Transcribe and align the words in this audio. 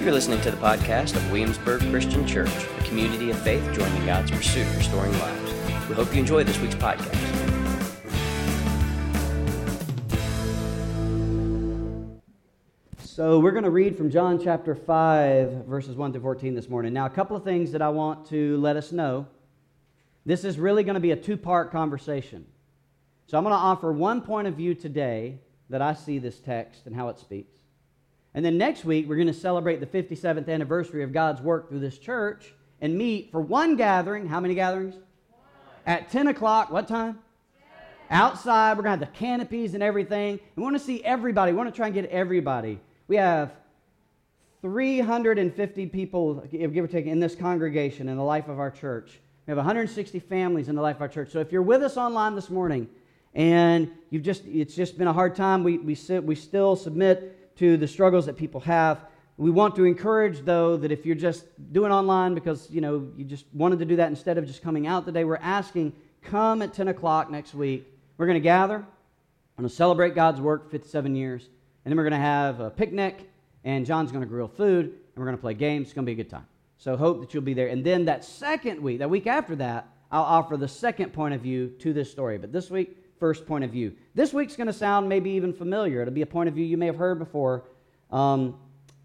You're 0.00 0.12
listening 0.12 0.40
to 0.40 0.50
the 0.50 0.56
podcast 0.56 1.14
of 1.14 1.30
Williamsburg 1.30 1.82
Christian 1.90 2.26
Church, 2.26 2.48
a 2.78 2.84
community 2.84 3.28
of 3.28 3.38
faith 3.42 3.62
joining 3.74 4.06
God's 4.06 4.30
pursuit 4.30 4.66
of 4.66 4.78
restoring 4.78 5.12
lives. 5.18 5.52
We 5.90 5.94
hope 5.94 6.14
you 6.14 6.20
enjoy 6.20 6.42
this 6.42 6.58
week's 6.58 6.74
podcast. 6.74 7.14
So, 13.02 13.40
we're 13.40 13.50
going 13.50 13.64
to 13.64 13.70
read 13.70 13.94
from 13.94 14.10
John 14.10 14.42
chapter 14.42 14.74
5, 14.74 15.66
verses 15.66 15.96
1 15.96 16.12
through 16.12 16.22
14 16.22 16.54
this 16.54 16.70
morning. 16.70 16.94
Now, 16.94 17.04
a 17.04 17.10
couple 17.10 17.36
of 17.36 17.44
things 17.44 17.70
that 17.72 17.82
I 17.82 17.90
want 17.90 18.26
to 18.28 18.56
let 18.56 18.76
us 18.76 18.92
know. 18.92 19.26
This 20.24 20.44
is 20.44 20.58
really 20.58 20.82
going 20.82 20.94
to 20.94 21.00
be 21.00 21.10
a 21.10 21.16
two 21.16 21.36
part 21.36 21.70
conversation. 21.70 22.46
So, 23.26 23.36
I'm 23.36 23.44
going 23.44 23.52
to 23.52 23.58
offer 23.58 23.92
one 23.92 24.22
point 24.22 24.48
of 24.48 24.54
view 24.54 24.74
today 24.74 25.40
that 25.68 25.82
I 25.82 25.92
see 25.92 26.18
this 26.18 26.40
text 26.40 26.86
and 26.86 26.96
how 26.96 27.10
it 27.10 27.18
speaks. 27.18 27.59
And 28.34 28.44
then 28.44 28.58
next 28.58 28.84
week, 28.84 29.08
we're 29.08 29.16
going 29.16 29.26
to 29.26 29.32
celebrate 29.32 29.80
the 29.80 29.86
57th 29.86 30.48
anniversary 30.48 31.02
of 31.02 31.12
God's 31.12 31.40
work 31.40 31.68
through 31.68 31.80
this 31.80 31.98
church 31.98 32.54
and 32.80 32.96
meet 32.96 33.30
for 33.32 33.40
one 33.40 33.76
gathering. 33.76 34.28
How 34.28 34.40
many 34.40 34.54
gatherings? 34.54 34.94
One. 34.94 35.04
At 35.86 36.10
10 36.10 36.28
o'clock. 36.28 36.70
What 36.70 36.86
time? 36.86 37.18
Outside, 38.10 38.76
we're 38.76 38.82
going 38.82 38.98
to 38.98 39.04
have 39.04 39.12
the 39.12 39.18
canopies 39.18 39.74
and 39.74 39.82
everything. 39.82 40.40
We 40.56 40.62
want 40.62 40.76
to 40.76 40.82
see 40.82 41.02
everybody. 41.04 41.52
We 41.52 41.58
want 41.58 41.72
to 41.72 41.76
try 41.76 41.86
and 41.86 41.94
get 41.94 42.06
everybody. 42.06 42.80
We 43.06 43.16
have 43.16 43.52
350 44.62 45.86
people, 45.86 46.34
give 46.50 46.76
or 46.76 46.86
take, 46.88 47.06
in 47.06 47.20
this 47.20 47.36
congregation 47.36 48.08
in 48.08 48.16
the 48.16 48.22
life 48.22 48.48
of 48.48 48.58
our 48.58 48.70
church. 48.70 49.20
We 49.46 49.52
have 49.52 49.58
160 49.58 50.18
families 50.18 50.68
in 50.68 50.74
the 50.74 50.82
life 50.82 50.96
of 50.96 51.02
our 51.02 51.08
church. 51.08 51.30
So 51.30 51.38
if 51.38 51.52
you're 51.52 51.62
with 51.62 51.82
us 51.82 51.96
online 51.96 52.34
this 52.34 52.50
morning 52.50 52.88
and 53.34 53.90
you've 54.10 54.22
just 54.22 54.44
it's 54.46 54.74
just 54.74 54.98
been 54.98 55.08
a 55.08 55.12
hard 55.12 55.36
time, 55.36 55.62
we, 55.62 55.78
we, 55.78 55.94
sit, 55.94 56.22
we 56.22 56.34
still 56.34 56.76
submit 56.76 57.39
to 57.60 57.76
the 57.76 57.86
struggles 57.86 58.24
that 58.24 58.38
people 58.38 58.60
have. 58.62 59.04
We 59.36 59.50
want 59.50 59.76
to 59.76 59.84
encourage, 59.84 60.40
though, 60.40 60.78
that 60.78 60.90
if 60.90 61.04
you're 61.04 61.14
just 61.14 61.44
doing 61.72 61.92
online 61.92 62.34
because 62.34 62.70
you 62.70 62.80
know 62.80 63.06
you 63.18 63.24
just 63.24 63.44
wanted 63.52 63.78
to 63.80 63.84
do 63.84 63.96
that 63.96 64.08
instead 64.08 64.38
of 64.38 64.46
just 64.46 64.62
coming 64.62 64.86
out 64.86 65.04
today, 65.04 65.24
we're 65.24 65.36
asking 65.36 65.92
come 66.22 66.62
at 66.62 66.72
10 66.72 66.88
o'clock 66.88 67.30
next 67.30 67.54
week. 67.54 67.86
We're 68.16 68.24
going 68.24 68.36
to 68.36 68.40
gather. 68.40 68.78
We're 68.78 69.62
going 69.62 69.68
to 69.68 69.74
celebrate 69.74 70.14
God's 70.14 70.40
work 70.40 70.70
57 70.70 71.14
years, 71.14 71.50
and 71.84 71.92
then 71.92 71.98
we're 71.98 72.04
going 72.04 72.18
to 72.18 72.26
have 72.26 72.60
a 72.60 72.70
picnic, 72.70 73.30
and 73.62 73.84
John's 73.84 74.10
going 74.10 74.24
to 74.24 74.28
grill 74.28 74.48
food, 74.48 74.86
and 74.86 75.16
we're 75.16 75.26
going 75.26 75.36
to 75.36 75.40
play 75.40 75.52
games. 75.52 75.88
It's 75.88 75.94
going 75.94 76.06
to 76.06 76.06
be 76.06 76.18
a 76.18 76.22
good 76.24 76.30
time. 76.30 76.46
So 76.78 76.96
hope 76.96 77.20
that 77.20 77.34
you'll 77.34 77.42
be 77.42 77.52
there. 77.52 77.68
And 77.68 77.84
then 77.84 78.06
that 78.06 78.24
second 78.24 78.80
week, 78.80 79.00
that 79.00 79.10
week 79.10 79.26
after 79.26 79.54
that, 79.56 79.86
I'll 80.10 80.22
offer 80.22 80.56
the 80.56 80.68
second 80.68 81.12
point 81.12 81.34
of 81.34 81.42
view 81.42 81.68
to 81.80 81.92
this 81.92 82.10
story. 82.10 82.38
But 82.38 82.52
this 82.52 82.70
week, 82.70 82.96
first 83.20 83.46
point 83.46 83.62
of 83.62 83.70
view. 83.70 83.92
This 84.14 84.32
week's 84.32 84.56
going 84.56 84.66
to 84.66 84.72
sound 84.72 85.08
maybe 85.08 85.30
even 85.30 85.52
familiar. 85.52 86.00
It'll 86.02 86.12
be 86.12 86.22
a 86.22 86.26
point 86.26 86.48
of 86.48 86.54
view 86.54 86.64
you 86.64 86.78
may 86.78 86.86
have 86.86 86.96
heard 86.96 87.18
before. 87.18 87.64
Um, 88.10 88.58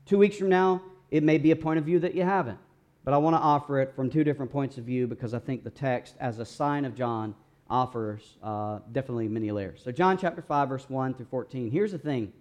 two 0.06 0.18
weeks 0.18 0.38
from 0.38 0.50
now, 0.50 0.82
it 1.12 1.22
may 1.22 1.38
be 1.38 1.52
a 1.52 1.56
point 1.56 1.78
of 1.78 1.86
view 1.86 2.00
that 2.00 2.16
you 2.16 2.24
haven't. 2.24 2.58
But 3.04 3.14
I 3.14 3.18
want 3.18 3.36
to 3.36 3.40
offer 3.40 3.80
it 3.82 3.94
from 3.96 4.10
two 4.10 4.24
different 4.24 4.52
points 4.52 4.80
of 4.80 4.86
view 4.86 5.06
because 5.06 5.36
I 5.36 5.40
think 5.40 5.64
the 5.64 5.70
text, 5.70 6.16
as 6.20 6.40
a 6.40 6.46
sign 6.46 6.86
of 6.86 6.96
John, 6.96 7.36
offers 7.70 8.38
uh, 8.42 8.80
definitely 8.92 9.28
many 9.28 9.52
layers. 9.52 9.82
So, 9.84 9.92
John 9.92 10.18
chapter 10.18 10.42
5, 10.42 10.70
verse 10.70 10.90
1 10.90 11.14
through 11.14 11.28
14. 11.28 11.70
Here's 11.70 11.92
the 11.92 12.00
thing 12.00 12.32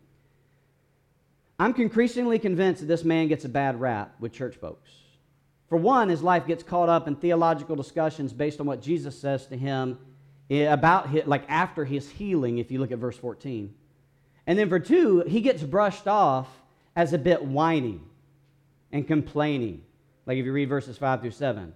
I'm 1.58 1.74
increasingly 1.74 2.38
convinced 2.38 2.80
that 2.80 2.86
this 2.86 3.04
man 3.04 3.28
gets 3.28 3.44
a 3.44 3.48
bad 3.48 3.80
rap 3.80 4.14
with 4.20 4.32
church 4.32 4.56
folks. 4.56 4.90
For 5.68 5.76
one, 5.76 6.08
his 6.08 6.22
life 6.22 6.46
gets 6.46 6.62
caught 6.62 6.88
up 6.88 7.08
in 7.08 7.16
theological 7.16 7.74
discussions 7.74 8.32
based 8.32 8.60
on 8.60 8.66
what 8.66 8.80
Jesus 8.80 9.18
says 9.18 9.46
to 9.46 9.56
him 9.56 9.98
about 10.50 11.08
his, 11.08 11.26
like 11.26 11.44
after 11.48 11.84
his 11.84 12.08
healing, 12.08 12.58
if 12.58 12.70
you 12.70 12.78
look 12.78 12.92
at 12.92 12.98
verse 12.98 13.16
14. 13.16 13.74
And 14.46 14.58
then 14.58 14.68
for 14.68 14.78
two, 14.78 15.20
he 15.26 15.40
gets 15.40 15.62
brushed 15.62 16.06
off 16.06 16.48
as 16.94 17.12
a 17.12 17.18
bit 17.18 17.42
whiny 17.42 18.00
and 18.92 19.06
complaining, 19.06 19.82
like 20.26 20.38
if 20.38 20.44
you 20.44 20.52
read 20.52 20.68
verses 20.68 20.98
5 20.98 21.22
through 21.22 21.30
7. 21.30 21.74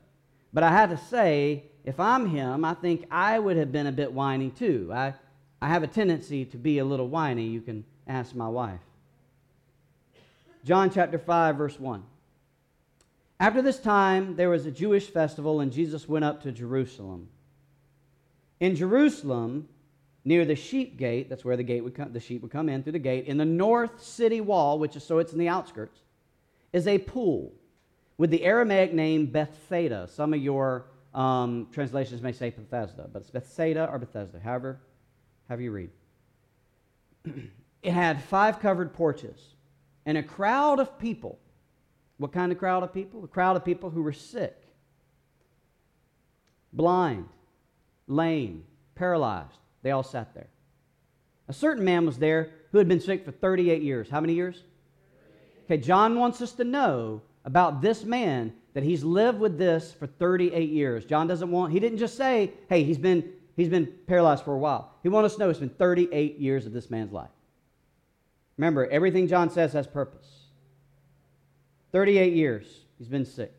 But 0.52 0.62
I 0.64 0.70
have 0.70 0.91
to 0.91 0.96
say, 0.96 1.64
if 1.84 1.98
I'm 1.98 2.28
him, 2.28 2.64
I 2.64 2.74
think 2.74 3.07
I 3.11 3.39
would 3.39 3.57
have 3.57 3.73
been 3.73 3.86
a 3.86 3.92
bit 3.92 4.12
whiny 4.12 4.51
too. 4.51 4.90
I, 4.92 5.14
I 5.61 5.68
have 5.68 5.83
a 5.83 5.86
tendency 5.86 6.45
to 6.46 6.57
be 6.57 6.78
a 6.78 6.84
little 6.84 7.08
whiny. 7.08 7.46
You 7.46 7.61
can 7.61 7.84
ask 8.07 8.34
my 8.34 8.48
wife. 8.48 8.80
John 10.64 10.90
chapter 10.90 11.18
5, 11.18 11.57
verse 11.57 11.80
1. 11.80 12.02
After 13.40 13.62
this 13.62 13.78
time, 13.78 14.36
there 14.36 14.51
was 14.51 14.67
a 14.67 14.70
Jewish 14.70 15.07
festival, 15.07 15.61
and 15.61 15.73
Jesus 15.73 16.08
went 16.08 16.24
up 16.24 16.42
to 16.42 16.52
Jerusalem. 16.52 17.28
In 18.61 18.74
Jerusalem, 18.74 19.69
near 20.24 20.45
the 20.45 20.57
sheep 20.57 20.96
gate, 20.96 21.29
that's 21.29 21.45
where 21.45 21.57
the 21.57 21.63
gate 21.63 21.83
would 21.83 21.95
come, 21.95 22.13
the 22.13 22.20
sheep 22.20 22.42
would 22.42 22.51
come 22.51 22.69
in 22.69 22.83
through 22.83 22.92
the 22.92 22.98
gate, 22.98 23.27
in 23.27 23.39
the 23.39 23.45
north 23.45 24.02
city 24.02 24.41
wall, 24.41 24.79
which 24.79 24.96
is 24.96 25.05
so 25.05 25.19
it's 25.19 25.33
in 25.33 25.39
the 25.39 25.48
outskirts, 25.48 26.01
is 26.73 26.86
a 26.86 26.98
pool 26.98 27.52
with 28.19 28.30
the 28.30 28.45
Aramaic 28.45 28.92
name 28.92 29.27
Bethsaida. 29.27 30.08
Some 30.08 30.35
of 30.35 30.42
your 30.42 30.86
um, 31.14 31.69
translations 31.73 32.20
may 32.20 32.33
say 32.33 32.51
Bethesda, 32.51 33.08
but 33.13 33.23
it's 33.23 33.30
Bethsaida 33.30 33.89
or 33.91 33.98
Bethesda, 33.98 34.41
however, 34.41 34.80
however 35.48 35.63
you 35.63 35.70
read. 35.70 35.90
it 37.83 37.92
had 37.92 38.23
five 38.25 38.61
covered 38.61 38.92
porches 38.92 39.55
and 40.05 40.19
a 40.19 40.23
crowd 40.23 40.80
of 40.80 40.98
people. 40.98 41.39
What 42.19 42.33
kind 42.33 42.51
of 42.51 42.58
crowd 42.58 42.83
of 42.83 42.92
people? 42.92 43.25
A 43.25 43.29
crowd 43.29 43.57
of 43.57 43.64
people 43.64 43.90
who 43.90 44.02
were 44.02 44.13
sick, 44.13 44.57
blind, 46.73 47.29
lame, 48.08 48.64
paralyzed. 48.95 49.58
They 49.83 49.91
all 49.92 50.02
sat 50.02 50.35
there. 50.35 50.48
A 51.48 51.52
certain 51.52 51.85
man 51.85 52.05
was 52.05 52.19
there 52.19 52.51
who 52.73 52.79
had 52.79 52.89
been 52.89 53.01
sick 53.01 53.24
for 53.24 53.30
38 53.30 53.83
years. 53.83 54.11
How 54.11 54.20
many 54.20 54.35
years? 54.35 54.63
Okay, 55.64 55.79
John 55.79 56.19
wants 56.19 56.41
us 56.42 56.52
to 56.52 56.64
know 56.64 57.23
about 57.45 57.80
this 57.80 58.05
man 58.05 58.52
that 58.74 58.83
he's 58.83 59.02
lived 59.05 59.39
with 59.39 59.58
this 59.58 59.92
for 59.92 60.07
38 60.07 60.70
years. 60.70 61.05
John 61.05 61.27
doesn't 61.27 61.51
want, 61.51 61.73
he 61.73 61.80
didn't 61.80 61.98
just 61.98 62.17
say, 62.17 62.52
hey, 62.69 62.85
he's 62.85 62.98
been, 62.98 63.33
he's 63.57 63.69
been 63.69 63.92
paralyzed 64.07 64.45
for 64.45 64.55
a 64.55 64.58
while. 64.58 64.95
He 65.02 65.08
wants 65.08 65.33
us 65.33 65.36
to 65.36 65.40
know 65.40 65.51
it's 65.51 65.58
been 65.58 65.69
38 65.69 66.39
years 66.39 66.67
of 66.67 66.73
this 66.73 66.90
man's 66.90 67.13
life. 67.13 67.30
Remember, 68.57 68.86
everything 68.86 69.29
John 69.29 69.51
says 69.51 69.73
has 69.73 69.86
purpose. 69.86 70.27
38 71.92 72.35
years 72.35 72.67
he's 72.98 73.08
been 73.08 73.25
sick. 73.25 73.52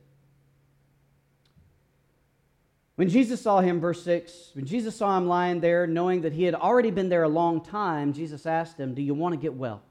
When 2.99 3.07
Jesus 3.07 3.41
saw 3.41 3.61
him, 3.61 3.79
verse 3.79 4.03
6, 4.03 4.51
when 4.55 4.65
Jesus 4.65 4.93
saw 4.93 5.17
him 5.17 5.25
lying 5.25 5.61
there, 5.61 5.87
knowing 5.87 6.23
that 6.23 6.33
he 6.33 6.43
had 6.43 6.53
already 6.53 6.91
been 6.91 7.07
there 7.07 7.23
a 7.23 7.29
long 7.29 7.63
time, 7.63 8.11
Jesus 8.11 8.45
asked 8.45 8.77
him, 8.77 8.93
Do 8.93 9.01
you 9.01 9.13
want 9.13 9.31
to 9.31 9.39
get 9.39 9.53
well? 9.53 9.81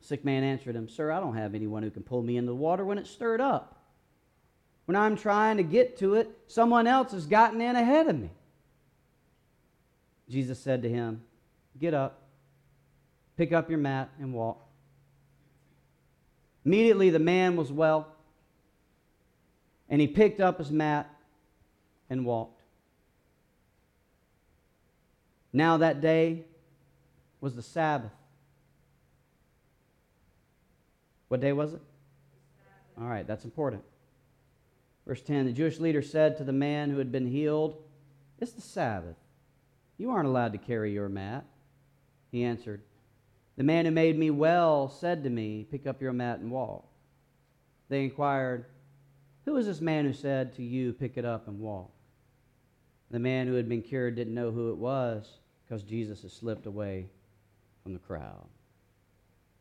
Sick 0.00 0.22
man 0.22 0.44
answered 0.44 0.76
him, 0.76 0.86
Sir, 0.86 1.10
I 1.10 1.20
don't 1.20 1.34
have 1.34 1.54
anyone 1.54 1.82
who 1.82 1.90
can 1.90 2.02
pull 2.02 2.20
me 2.20 2.36
into 2.36 2.50
the 2.50 2.54
water 2.54 2.84
when 2.84 2.98
it's 2.98 3.08
stirred 3.08 3.40
up. 3.40 3.80
When 4.84 4.96
I'm 4.96 5.16
trying 5.16 5.56
to 5.56 5.62
get 5.62 5.96
to 6.00 6.16
it, 6.16 6.28
someone 6.46 6.86
else 6.86 7.12
has 7.12 7.24
gotten 7.24 7.62
in 7.62 7.74
ahead 7.74 8.06
of 8.06 8.20
me. 8.20 8.28
Jesus 10.28 10.60
said 10.60 10.82
to 10.82 10.90
him, 10.90 11.22
Get 11.80 11.94
up, 11.94 12.20
pick 13.38 13.50
up 13.50 13.70
your 13.70 13.78
mat, 13.78 14.10
and 14.20 14.34
walk. 14.34 14.62
Immediately 16.66 17.08
the 17.08 17.18
man 17.18 17.56
was 17.56 17.72
well, 17.72 18.08
and 19.88 20.02
he 20.02 20.06
picked 20.06 20.42
up 20.42 20.58
his 20.58 20.70
mat 20.70 21.12
and 22.10 22.24
walked. 22.24 22.62
Now 25.52 25.76
that 25.78 26.00
day 26.00 26.44
was 27.40 27.54
the 27.54 27.62
Sabbath. 27.62 28.10
What 31.28 31.40
day 31.40 31.52
was 31.52 31.74
it? 31.74 31.80
All 32.98 33.06
right, 33.06 33.26
that's 33.26 33.44
important. 33.44 33.82
Verse 35.06 35.22
10 35.22 35.46
The 35.46 35.52
Jewish 35.52 35.80
leader 35.80 36.02
said 36.02 36.36
to 36.38 36.44
the 36.44 36.52
man 36.52 36.90
who 36.90 36.98
had 36.98 37.12
been 37.12 37.26
healed, 37.26 37.82
It's 38.40 38.52
the 38.52 38.60
Sabbath. 38.60 39.16
You 39.98 40.10
aren't 40.10 40.28
allowed 40.28 40.52
to 40.52 40.58
carry 40.58 40.92
your 40.92 41.08
mat. 41.08 41.44
He 42.30 42.42
answered, 42.44 42.82
The 43.56 43.62
man 43.62 43.84
who 43.84 43.90
made 43.90 44.18
me 44.18 44.30
well 44.30 44.88
said 44.88 45.22
to 45.24 45.30
me, 45.30 45.66
Pick 45.70 45.86
up 45.86 46.02
your 46.02 46.12
mat 46.12 46.40
and 46.40 46.50
walk. 46.50 46.86
They 47.88 48.02
inquired, 48.02 48.66
Who 49.44 49.56
is 49.56 49.66
this 49.66 49.80
man 49.80 50.04
who 50.04 50.12
said 50.12 50.54
to 50.54 50.62
you, 50.62 50.92
Pick 50.92 51.16
it 51.16 51.24
up 51.24 51.48
and 51.48 51.60
walk? 51.60 51.90
The 53.10 53.18
man 53.18 53.46
who 53.46 53.54
had 53.54 53.68
been 53.68 53.82
cured 53.82 54.16
didn't 54.16 54.34
know 54.34 54.50
who 54.50 54.70
it 54.70 54.76
was 54.76 55.38
because 55.64 55.82
Jesus 55.82 56.22
had 56.22 56.30
slipped 56.30 56.66
away 56.66 57.06
from 57.82 57.92
the 57.92 57.98
crowd. 57.98 58.46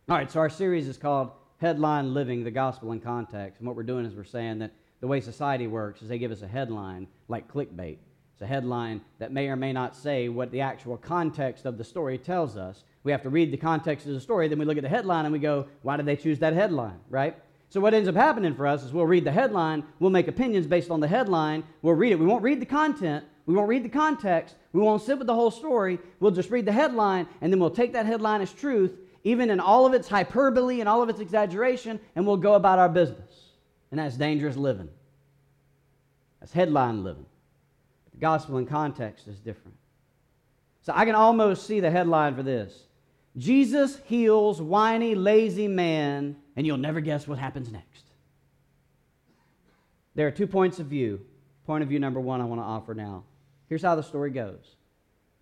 All 0.10 0.18
right, 0.18 0.32
so 0.32 0.40
our 0.40 0.50
series 0.50 0.88
is 0.88 0.98
called 0.98 1.32
Headline 1.60 2.14
Living 2.14 2.44
the 2.44 2.52
Gospel 2.52 2.92
in 2.92 3.00
Context. 3.00 3.60
And 3.60 3.68
what 3.68 3.76
we're 3.76 3.84
doing 3.84 4.06
is 4.06 4.16
we're 4.16 4.24
saying 4.24 4.60
that 4.60 4.74
the 5.02 5.08
way 5.08 5.22
society 5.22 5.68
works 5.68 6.02
is 6.02 6.08
they 6.08 6.18
give 6.18 6.32
us 6.32 6.42
a 6.42 6.48
headline 6.48 7.08
like 7.28 7.52
clickbait. 7.52 7.98
It's 8.34 8.42
a 8.42 8.48
headline 8.48 9.02
that 9.20 9.32
may 9.32 9.48
or 9.48 9.56
may 9.56 9.72
not 9.72 9.96
say 9.96 10.30
what 10.30 10.52
the 10.52 10.62
actual 10.62 10.98
context 10.98 11.66
of 11.66 11.78
the 11.78 11.84
story 11.84 12.18
tells 12.18 12.58
us. 12.58 12.84
We 13.04 13.12
have 13.12 13.22
to 13.24 13.30
read 13.30 13.52
the 13.52 13.58
context 13.58 14.08
of 14.08 14.14
the 14.14 14.20
story, 14.22 14.48
then 14.48 14.60
we 14.60 14.66
look 14.66 14.78
at 14.78 14.84
the 14.84 14.90
headline 14.90 15.26
and 15.26 15.34
we 15.34 15.40
go, 15.40 15.68
why 15.84 15.98
did 15.98 16.06
they 16.06 16.16
choose 16.16 16.40
that 16.40 16.54
headline, 16.54 17.00
right? 17.10 17.36
So 17.74 17.82
what 17.82 17.96
ends 17.96 18.08
up 18.08 18.14
happening 18.14 18.54
for 18.54 18.68
us 18.68 18.84
is 18.84 18.94
we'll 18.94 19.08
read 19.08 19.24
the 19.24 19.32
headline, 19.32 19.84
we'll 19.98 20.12
make 20.12 20.28
opinions 20.28 20.68
based 20.68 20.92
on 20.92 21.00
the 21.00 21.08
headline, 21.08 21.64
we'll 21.82 21.96
read 21.96 22.12
it. 22.12 22.20
We 22.20 22.28
won't 22.28 22.44
read 22.44 22.60
the 22.60 22.68
content, 22.68 23.26
we 23.48 23.56
won't 23.56 23.68
read 23.68 23.84
the 23.84 23.90
context. 23.90 24.54
We 24.74 24.80
won't 24.80 25.02
sit 25.02 25.18
with 25.18 25.26
the 25.26 25.34
whole 25.34 25.50
story. 25.50 25.98
We'll 26.20 26.30
just 26.30 26.52
read 26.52 26.68
the 26.68 26.72
headline, 26.72 27.28
and 27.42 27.52
then 27.52 27.60
we'll 27.60 27.72
take 27.72 27.94
that 27.94 28.06
headline 28.06 28.42
as 28.42 28.54
truth, 28.54 29.00
even 29.24 29.50
in 29.50 29.60
all 29.60 29.88
of 29.88 29.96
its 29.96 30.08
hyperbole 30.08 30.82
and 30.82 30.88
all 30.88 31.02
of 31.02 31.10
its 31.10 31.20
exaggeration, 31.20 32.00
and 32.16 32.28
we'll 32.28 32.38
go 32.38 32.54
about 32.54 32.78
our 32.78 32.90
business. 32.90 33.50
And 33.90 34.00
that's 34.00 34.18
dangerous 34.18 34.56
living. 34.56 34.90
That's 36.42 36.54
headline 36.54 37.04
living. 37.04 37.26
The 38.14 38.20
gospel 38.20 38.60
in 38.60 38.68
context 38.68 39.28
is 39.28 39.40
different. 39.40 39.78
So 40.84 40.94
I 40.96 41.06
can 41.06 41.16
almost 41.16 41.66
see 41.66 41.80
the 41.80 41.90
headline 41.90 42.36
for 42.36 42.44
this 42.44 42.84
Jesus 43.36 44.00
heals 44.06 44.62
whiny, 44.62 45.16
lazy 45.16 45.68
man, 45.68 46.36
and 46.56 46.66
you'll 46.68 46.78
never 46.78 47.02
guess 47.02 47.28
what 47.28 47.40
happens 47.40 47.72
next. 47.72 48.04
There 50.16 50.28
are 50.28 50.32
two 50.32 50.48
points 50.48 50.80
of 50.80 50.88
view. 50.88 51.22
Point 51.66 51.82
of 51.82 51.90
view 51.90 52.00
number 52.00 52.20
one 52.20 52.42
I 52.42 52.46
want 52.46 52.62
to 52.62 52.66
offer 52.66 52.94
now. 52.94 53.24
Here's 53.70 53.82
how 53.82 53.96
the 53.96 54.04
story 54.04 54.30
goes 54.30 54.76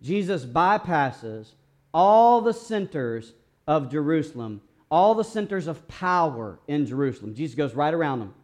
Jesus 0.00 0.44
bypasses 0.44 1.52
all 1.92 2.40
the 2.40 2.54
centers 2.54 3.34
of 3.66 3.90
Jerusalem, 3.90 4.62
all 4.90 5.14
the 5.14 5.24
centers 5.24 5.66
of 5.66 5.86
power 5.88 6.58
in 6.66 6.86
Jerusalem. 6.86 7.34
Jesus 7.34 7.54
goes 7.54 7.74
right 7.74 7.92
around 7.92 8.20
them. 8.20 8.34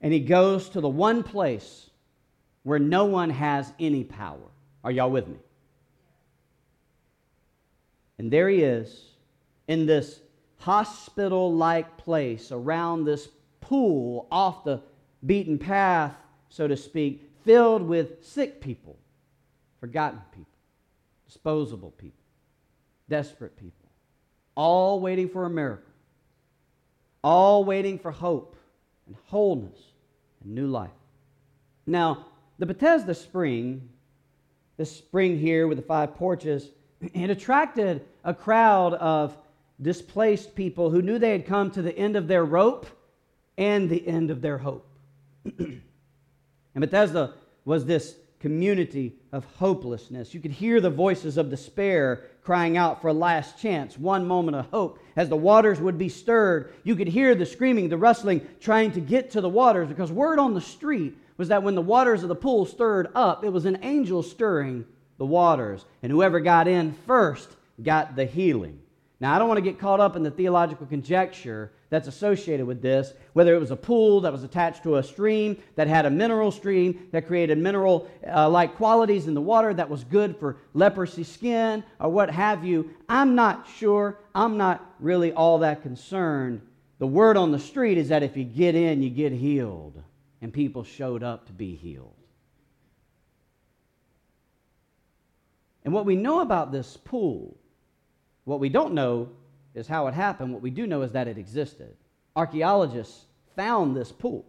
And 0.00 0.12
he 0.12 0.20
goes 0.20 0.68
to 0.70 0.80
the 0.80 0.88
one 0.88 1.22
place 1.22 1.90
where 2.64 2.78
no 2.78 3.04
one 3.04 3.30
has 3.30 3.72
any 3.78 4.04
power. 4.04 4.50
Are 4.82 4.90
y'all 4.90 5.10
with 5.10 5.28
me? 5.28 5.36
And 8.22 8.30
there 8.30 8.48
he 8.48 8.62
is 8.62 9.04
in 9.66 9.84
this 9.84 10.20
hospital 10.58 11.52
like 11.52 11.96
place 11.96 12.52
around 12.52 13.04
this 13.04 13.28
pool 13.60 14.28
off 14.30 14.62
the 14.62 14.80
beaten 15.26 15.58
path, 15.58 16.14
so 16.48 16.68
to 16.68 16.76
speak, 16.76 17.28
filled 17.44 17.82
with 17.82 18.24
sick 18.24 18.60
people, 18.60 18.96
forgotten 19.80 20.20
people, 20.30 20.46
disposable 21.26 21.90
people, 21.98 22.22
desperate 23.08 23.56
people, 23.56 23.90
all 24.54 25.00
waiting 25.00 25.28
for 25.28 25.44
a 25.44 25.50
miracle, 25.50 25.92
all 27.24 27.64
waiting 27.64 27.98
for 27.98 28.12
hope 28.12 28.54
and 29.08 29.16
wholeness 29.26 29.80
and 30.44 30.54
new 30.54 30.68
life. 30.68 30.90
Now, 31.88 32.26
the 32.60 32.66
Bethesda 32.66 33.14
spring, 33.14 33.88
this 34.76 34.96
spring 34.96 35.40
here 35.40 35.66
with 35.66 35.78
the 35.78 35.82
five 35.82 36.14
porches, 36.14 36.70
it 37.02 37.30
attracted 37.30 38.02
a 38.24 38.32
crowd 38.32 38.94
of 38.94 39.36
displaced 39.80 40.54
people 40.54 40.90
who 40.90 41.02
knew 41.02 41.18
they 41.18 41.32
had 41.32 41.46
come 41.46 41.70
to 41.72 41.82
the 41.82 41.96
end 41.96 42.16
of 42.16 42.28
their 42.28 42.44
rope 42.44 42.86
and 43.58 43.90
the 43.90 44.06
end 44.06 44.30
of 44.30 44.40
their 44.40 44.58
hope. 44.58 44.86
and 45.58 45.80
Bethesda 46.76 47.34
was 47.64 47.84
this 47.84 48.16
community 48.38 49.14
of 49.32 49.44
hopelessness. 49.56 50.34
You 50.34 50.40
could 50.40 50.50
hear 50.50 50.80
the 50.80 50.90
voices 50.90 51.36
of 51.36 51.50
despair 51.50 52.24
crying 52.42 52.76
out 52.76 53.00
for 53.00 53.08
a 53.08 53.12
last 53.12 53.58
chance, 53.58 53.96
one 53.96 54.26
moment 54.26 54.56
of 54.56 54.66
hope. 54.66 54.98
As 55.14 55.28
the 55.28 55.36
waters 55.36 55.80
would 55.80 55.96
be 55.96 56.08
stirred, 56.08 56.72
you 56.82 56.96
could 56.96 57.06
hear 57.06 57.34
the 57.34 57.46
screaming, 57.46 57.88
the 57.88 57.96
rustling, 57.96 58.46
trying 58.60 58.90
to 58.92 59.00
get 59.00 59.30
to 59.32 59.40
the 59.40 59.48
waters 59.48 59.88
because 59.88 60.10
word 60.10 60.40
on 60.40 60.54
the 60.54 60.60
street 60.60 61.16
was 61.36 61.48
that 61.48 61.62
when 61.62 61.76
the 61.76 61.82
waters 61.82 62.22
of 62.22 62.28
the 62.28 62.34
pool 62.34 62.66
stirred 62.66 63.08
up, 63.14 63.44
it 63.44 63.52
was 63.52 63.64
an 63.64 63.78
angel 63.82 64.22
stirring 64.22 64.84
the 65.18 65.26
waters. 65.26 65.84
And 66.02 66.10
whoever 66.10 66.40
got 66.40 66.68
in 66.68 66.94
first 67.06 67.48
got 67.82 68.16
the 68.16 68.24
healing. 68.24 68.78
Now, 69.22 69.34
I 69.34 69.38
don't 69.38 69.46
want 69.46 69.58
to 69.58 69.62
get 69.62 69.78
caught 69.78 70.00
up 70.00 70.16
in 70.16 70.24
the 70.24 70.32
theological 70.32 70.84
conjecture 70.84 71.70
that's 71.90 72.08
associated 72.08 72.66
with 72.66 72.82
this, 72.82 73.12
whether 73.34 73.54
it 73.54 73.60
was 73.60 73.70
a 73.70 73.76
pool 73.76 74.20
that 74.22 74.32
was 74.32 74.42
attached 74.42 74.82
to 74.82 74.96
a 74.96 75.02
stream 75.02 75.62
that 75.76 75.86
had 75.86 76.06
a 76.06 76.10
mineral 76.10 76.50
stream 76.50 77.06
that 77.12 77.28
created 77.28 77.56
mineral 77.56 78.10
uh, 78.26 78.48
like 78.48 78.74
qualities 78.74 79.28
in 79.28 79.34
the 79.34 79.40
water 79.40 79.72
that 79.74 79.88
was 79.88 80.02
good 80.02 80.36
for 80.38 80.56
leprosy 80.74 81.22
skin 81.22 81.84
or 82.00 82.08
what 82.08 82.30
have 82.30 82.64
you. 82.64 82.90
I'm 83.08 83.36
not 83.36 83.68
sure. 83.76 84.18
I'm 84.34 84.56
not 84.56 84.92
really 84.98 85.32
all 85.32 85.58
that 85.58 85.82
concerned. 85.82 86.60
The 86.98 87.06
word 87.06 87.36
on 87.36 87.52
the 87.52 87.60
street 87.60 87.98
is 87.98 88.08
that 88.08 88.24
if 88.24 88.36
you 88.36 88.42
get 88.42 88.74
in, 88.74 89.02
you 89.02 89.10
get 89.10 89.32
healed. 89.32 90.02
And 90.40 90.52
people 90.52 90.82
showed 90.82 91.22
up 91.22 91.46
to 91.46 91.52
be 91.52 91.76
healed. 91.76 92.21
And 95.84 95.92
what 95.92 96.06
we 96.06 96.16
know 96.16 96.40
about 96.40 96.72
this 96.72 96.96
pool 96.96 97.56
what 98.44 98.60
we 98.60 98.68
don't 98.68 98.94
know 98.94 99.28
is 99.74 99.86
how 99.86 100.06
it 100.06 100.14
happened. 100.14 100.52
What 100.52 100.62
we 100.62 100.70
do 100.70 100.86
know 100.86 101.02
is 101.02 101.12
that 101.12 101.28
it 101.28 101.38
existed. 101.38 101.94
Archaeologists 102.34 103.24
found 103.56 103.96
this 103.96 104.10
pool. 104.10 104.44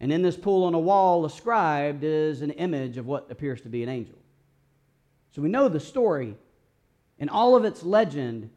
And 0.00 0.12
in 0.12 0.22
this 0.22 0.36
pool 0.36 0.64
on 0.64 0.74
a 0.74 0.78
wall, 0.78 1.24
ascribed 1.24 2.04
is 2.04 2.42
an 2.42 2.50
image 2.50 2.96
of 2.96 3.06
what 3.06 3.30
appears 3.30 3.60
to 3.62 3.68
be 3.68 3.82
an 3.82 3.88
angel. 3.88 4.18
So 5.30 5.42
we 5.42 5.48
know 5.48 5.68
the 5.68 5.80
story, 5.80 6.36
and 7.18 7.30
all 7.30 7.56
of 7.56 7.64
its 7.64 7.82
legend 7.82 8.50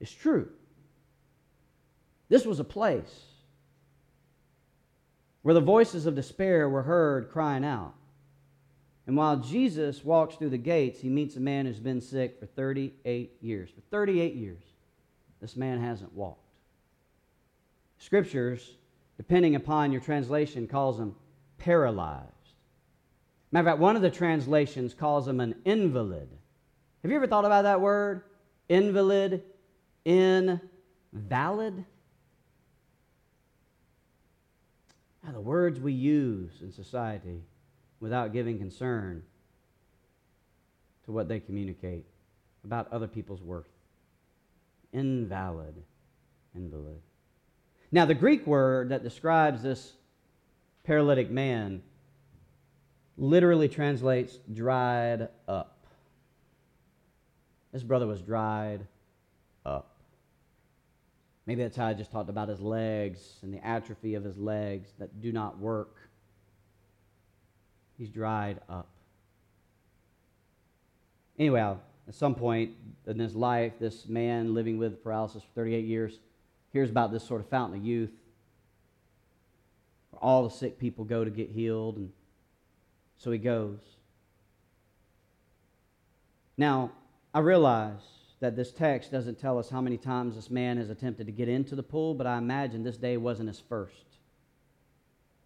is 0.00 0.12
true. 0.12 0.48
This 2.28 2.46
was 2.46 2.60
a 2.60 2.64
place 2.64 3.26
where 5.42 5.54
the 5.54 5.60
voices 5.60 6.06
of 6.06 6.14
despair 6.14 6.68
were 6.68 6.82
heard 6.82 7.30
crying 7.30 7.64
out. 7.64 7.94
And 9.06 9.16
while 9.16 9.36
Jesus 9.36 10.04
walks 10.04 10.36
through 10.36 10.50
the 10.50 10.58
gates, 10.58 11.00
he 11.00 11.08
meets 11.08 11.36
a 11.36 11.40
man 11.40 11.66
who's 11.66 11.80
been 11.80 12.00
sick 12.00 12.38
for 12.38 12.46
38 12.46 13.36
years. 13.40 13.70
For 13.70 13.80
38 13.90 14.34
years, 14.34 14.62
this 15.40 15.56
man 15.56 15.80
hasn't 15.80 16.12
walked. 16.12 16.38
Scriptures, 17.98 18.76
depending 19.16 19.56
upon 19.56 19.90
your 19.90 20.00
translation, 20.00 20.68
calls 20.68 20.98
him 20.98 21.16
paralyzed. 21.58 22.28
Matter 23.50 23.68
of 23.68 23.72
fact, 23.72 23.80
one 23.80 23.96
of 23.96 24.02
the 24.02 24.10
translations 24.10 24.94
calls 24.94 25.26
him 25.26 25.40
an 25.40 25.56
invalid. 25.64 26.28
Have 27.02 27.10
you 27.10 27.16
ever 27.16 27.26
thought 27.26 27.44
about 27.44 27.62
that 27.62 27.80
word? 27.80 28.22
Invalid, 28.68 29.42
invalid? 30.04 31.84
Now, 35.24 35.32
the 35.32 35.40
words 35.40 35.80
we 35.80 35.92
use 35.92 36.62
in 36.62 36.72
society 36.72 37.42
without 38.02 38.32
giving 38.32 38.58
concern 38.58 39.22
to 41.04 41.12
what 41.12 41.28
they 41.28 41.38
communicate 41.38 42.04
about 42.64 42.92
other 42.92 43.06
people's 43.06 43.40
worth. 43.40 43.68
Invalid. 44.92 45.74
Invalid. 46.54 47.00
Now, 47.92 48.04
the 48.04 48.14
Greek 48.14 48.44
word 48.44 48.88
that 48.88 49.04
describes 49.04 49.62
this 49.62 49.92
paralytic 50.82 51.30
man 51.30 51.80
literally 53.16 53.68
translates 53.68 54.36
dried 54.52 55.28
up. 55.46 55.86
This 57.72 57.84
brother 57.84 58.08
was 58.08 58.20
dried 58.20 58.80
up. 59.64 59.94
Maybe 61.46 61.62
that's 61.62 61.76
how 61.76 61.86
I 61.86 61.94
just 61.94 62.10
talked 62.10 62.30
about 62.30 62.48
his 62.48 62.60
legs 62.60 63.20
and 63.42 63.54
the 63.54 63.64
atrophy 63.64 64.16
of 64.16 64.24
his 64.24 64.36
legs 64.36 64.90
that 64.98 65.20
do 65.20 65.30
not 65.30 65.58
work 65.60 65.96
He's 68.02 68.10
dried 68.10 68.58
up. 68.68 68.88
Anyway, 71.38 71.60
at 71.60 71.78
some 72.10 72.34
point 72.34 72.72
in 73.06 73.16
his 73.16 73.36
life, 73.36 73.74
this 73.78 74.08
man 74.08 74.54
living 74.54 74.76
with 74.76 75.04
paralysis 75.04 75.44
for 75.44 75.60
38 75.60 75.84
years 75.84 76.18
hears 76.72 76.90
about 76.90 77.12
this 77.12 77.22
sort 77.22 77.40
of 77.40 77.48
fountain 77.48 77.78
of 77.78 77.86
youth 77.86 78.10
where 80.10 80.20
all 80.20 80.42
the 80.42 80.50
sick 80.50 80.80
people 80.80 81.04
go 81.04 81.24
to 81.24 81.30
get 81.30 81.50
healed, 81.50 81.96
and 81.96 82.10
so 83.18 83.30
he 83.30 83.38
goes. 83.38 83.78
Now, 86.56 86.90
I 87.32 87.38
realize 87.38 88.02
that 88.40 88.56
this 88.56 88.72
text 88.72 89.12
doesn't 89.12 89.38
tell 89.38 89.60
us 89.60 89.70
how 89.70 89.80
many 89.80 89.96
times 89.96 90.34
this 90.34 90.50
man 90.50 90.76
has 90.78 90.90
attempted 90.90 91.26
to 91.26 91.32
get 91.32 91.48
into 91.48 91.76
the 91.76 91.84
pool, 91.84 92.14
but 92.14 92.26
I 92.26 92.36
imagine 92.38 92.82
this 92.82 92.96
day 92.96 93.16
wasn't 93.16 93.46
his 93.46 93.60
first. 93.60 94.11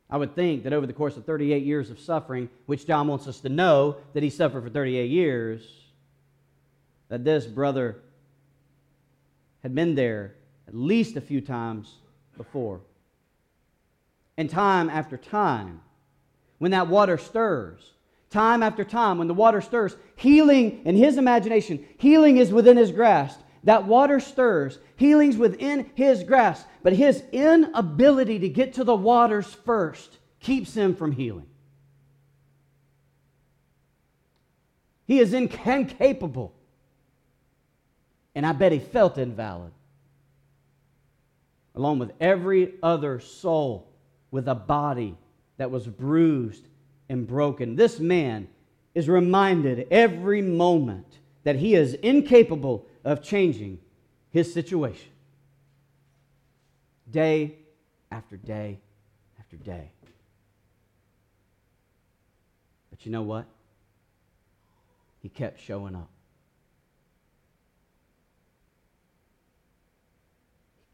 I 0.08 0.16
would 0.16 0.34
think 0.34 0.62
that 0.64 0.72
over 0.72 0.86
the 0.86 0.92
course 0.92 1.16
of 1.16 1.24
38 1.24 1.64
years 1.64 1.90
of 1.90 1.98
suffering, 1.98 2.48
which 2.66 2.86
John 2.86 3.08
wants 3.08 3.26
us 3.26 3.40
to 3.40 3.48
know 3.48 3.96
that 4.12 4.22
he 4.22 4.30
suffered 4.30 4.62
for 4.62 4.70
38 4.70 5.10
years, 5.10 5.68
that 7.08 7.24
this 7.24 7.46
brother 7.46 7.98
had 9.62 9.74
been 9.74 9.94
there 9.94 10.34
at 10.68 10.74
least 10.74 11.16
a 11.16 11.20
few 11.20 11.40
times 11.40 11.94
before. 12.36 12.80
And 14.36 14.48
time 14.48 14.88
after 14.90 15.16
time, 15.16 15.80
when 16.58 16.70
that 16.70 16.88
water 16.88 17.18
stirs, 17.18 17.92
time 18.30 18.62
after 18.62 18.84
time, 18.84 19.18
when 19.18 19.28
the 19.28 19.34
water 19.34 19.60
stirs, 19.60 19.96
healing 20.14 20.82
in 20.84 20.94
his 20.94 21.16
imagination, 21.16 21.84
healing 21.98 22.36
is 22.36 22.52
within 22.52 22.76
his 22.76 22.92
grasp. 22.92 23.40
That 23.66 23.84
water 23.84 24.20
stirs, 24.20 24.78
healing's 24.94 25.36
within 25.36 25.90
his 25.96 26.22
grasp, 26.22 26.66
but 26.84 26.92
his 26.92 27.24
inability 27.32 28.38
to 28.38 28.48
get 28.48 28.74
to 28.74 28.84
the 28.84 28.94
waters 28.94 29.52
first 29.64 30.18
keeps 30.38 30.72
him 30.72 30.94
from 30.94 31.10
healing. 31.10 31.48
He 35.08 35.18
is 35.18 35.34
incapable. 35.34 36.54
And 38.36 38.46
I 38.46 38.52
bet 38.52 38.70
he 38.70 38.78
felt 38.78 39.18
invalid. 39.18 39.72
Along 41.74 41.98
with 41.98 42.12
every 42.20 42.74
other 42.84 43.18
soul 43.18 43.88
with 44.30 44.46
a 44.46 44.54
body 44.54 45.16
that 45.56 45.72
was 45.72 45.88
bruised 45.88 46.68
and 47.08 47.26
broken. 47.26 47.74
This 47.74 47.98
man 47.98 48.46
is 48.94 49.08
reminded 49.08 49.88
every 49.90 50.40
moment 50.40 51.18
that 51.42 51.56
he 51.56 51.74
is 51.74 51.94
incapable 51.94 52.86
of 53.06 53.22
changing 53.22 53.78
his 54.30 54.52
situation. 54.52 55.12
Day 57.08 57.54
after 58.10 58.36
day 58.36 58.80
after 59.38 59.56
day. 59.56 59.92
But 62.90 63.06
you 63.06 63.12
know 63.12 63.22
what? 63.22 63.46
He 65.20 65.28
kept 65.28 65.60
showing 65.60 65.94
up. 65.94 66.10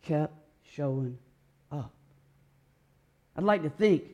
He 0.01 0.09
kept 0.09 0.35
showing 0.75 1.17
up. 1.71 1.93
I'd 3.35 3.45
like 3.45 3.63
to 3.63 3.71
think 3.71 4.05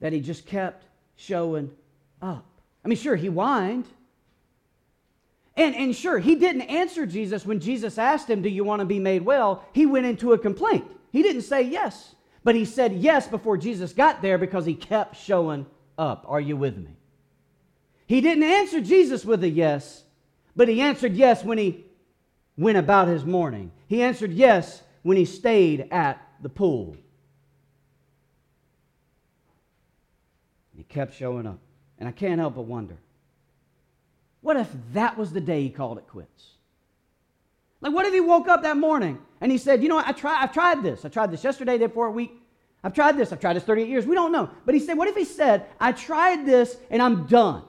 that 0.00 0.12
he 0.12 0.20
just 0.20 0.46
kept 0.46 0.84
showing 1.14 1.70
up. 2.20 2.44
I 2.84 2.88
mean, 2.88 2.98
sure, 2.98 3.14
he 3.14 3.28
whined. 3.28 3.86
And, 5.60 5.76
and 5.76 5.94
sure, 5.94 6.18
he 6.18 6.36
didn't 6.36 6.62
answer 6.62 7.04
Jesus 7.04 7.44
when 7.44 7.60
Jesus 7.60 7.98
asked 7.98 8.30
him, 8.30 8.40
Do 8.40 8.48
you 8.48 8.64
want 8.64 8.80
to 8.80 8.86
be 8.86 8.98
made 8.98 9.20
well? 9.20 9.62
He 9.74 9.84
went 9.84 10.06
into 10.06 10.32
a 10.32 10.38
complaint. 10.38 10.86
He 11.12 11.22
didn't 11.22 11.42
say 11.42 11.60
yes, 11.60 12.14
but 12.42 12.54
he 12.54 12.64
said 12.64 12.94
yes 12.94 13.28
before 13.28 13.58
Jesus 13.58 13.92
got 13.92 14.22
there 14.22 14.38
because 14.38 14.64
he 14.64 14.74
kept 14.74 15.16
showing 15.16 15.66
up. 15.98 16.24
Are 16.26 16.40
you 16.40 16.56
with 16.56 16.78
me? 16.78 16.96
He 18.06 18.22
didn't 18.22 18.44
answer 18.44 18.80
Jesus 18.80 19.22
with 19.22 19.44
a 19.44 19.50
yes, 19.50 20.02
but 20.56 20.66
he 20.66 20.80
answered 20.80 21.12
yes 21.12 21.44
when 21.44 21.58
he 21.58 21.84
went 22.56 22.78
about 22.78 23.08
his 23.08 23.26
morning. 23.26 23.70
He 23.86 24.00
answered 24.00 24.32
yes 24.32 24.82
when 25.02 25.18
he 25.18 25.26
stayed 25.26 25.88
at 25.90 26.26
the 26.40 26.48
pool. 26.48 26.96
He 30.74 30.84
kept 30.84 31.14
showing 31.16 31.46
up. 31.46 31.58
And 31.98 32.08
I 32.08 32.12
can't 32.12 32.40
help 32.40 32.54
but 32.54 32.62
wonder 32.62 32.96
what 34.40 34.56
if 34.56 34.68
that 34.92 35.18
was 35.18 35.32
the 35.32 35.40
day 35.40 35.62
he 35.62 35.70
called 35.70 35.98
it 35.98 36.06
quits? 36.06 36.52
Like, 37.80 37.92
what 37.92 38.06
if 38.06 38.12
he 38.12 38.20
woke 38.20 38.48
up 38.48 38.62
that 38.62 38.76
morning 38.76 39.18
and 39.40 39.50
he 39.50 39.58
said, 39.58 39.82
You 39.82 39.88
know 39.88 39.96
what? 39.96 40.06
I 40.06 40.12
try, 40.12 40.42
I've 40.42 40.52
tried 40.52 40.82
this. 40.82 41.04
I 41.04 41.08
tried 41.08 41.30
this 41.30 41.44
yesterday, 41.44 41.78
day 41.78 41.86
before 41.86 42.06
a 42.06 42.10
week. 42.10 42.32
I've 42.82 42.94
tried 42.94 43.18
this. 43.18 43.32
I've 43.32 43.40
tried 43.40 43.54
this 43.54 43.64
38 43.64 43.88
years. 43.88 44.06
We 44.06 44.14
don't 44.14 44.32
know. 44.32 44.50
But 44.64 44.74
he 44.74 44.80
said, 44.80 44.96
What 44.96 45.08
if 45.08 45.16
he 45.16 45.24
said, 45.24 45.66
I 45.78 45.92
tried 45.92 46.46
this 46.46 46.76
and 46.90 47.02
I'm 47.02 47.26
done? 47.26 47.64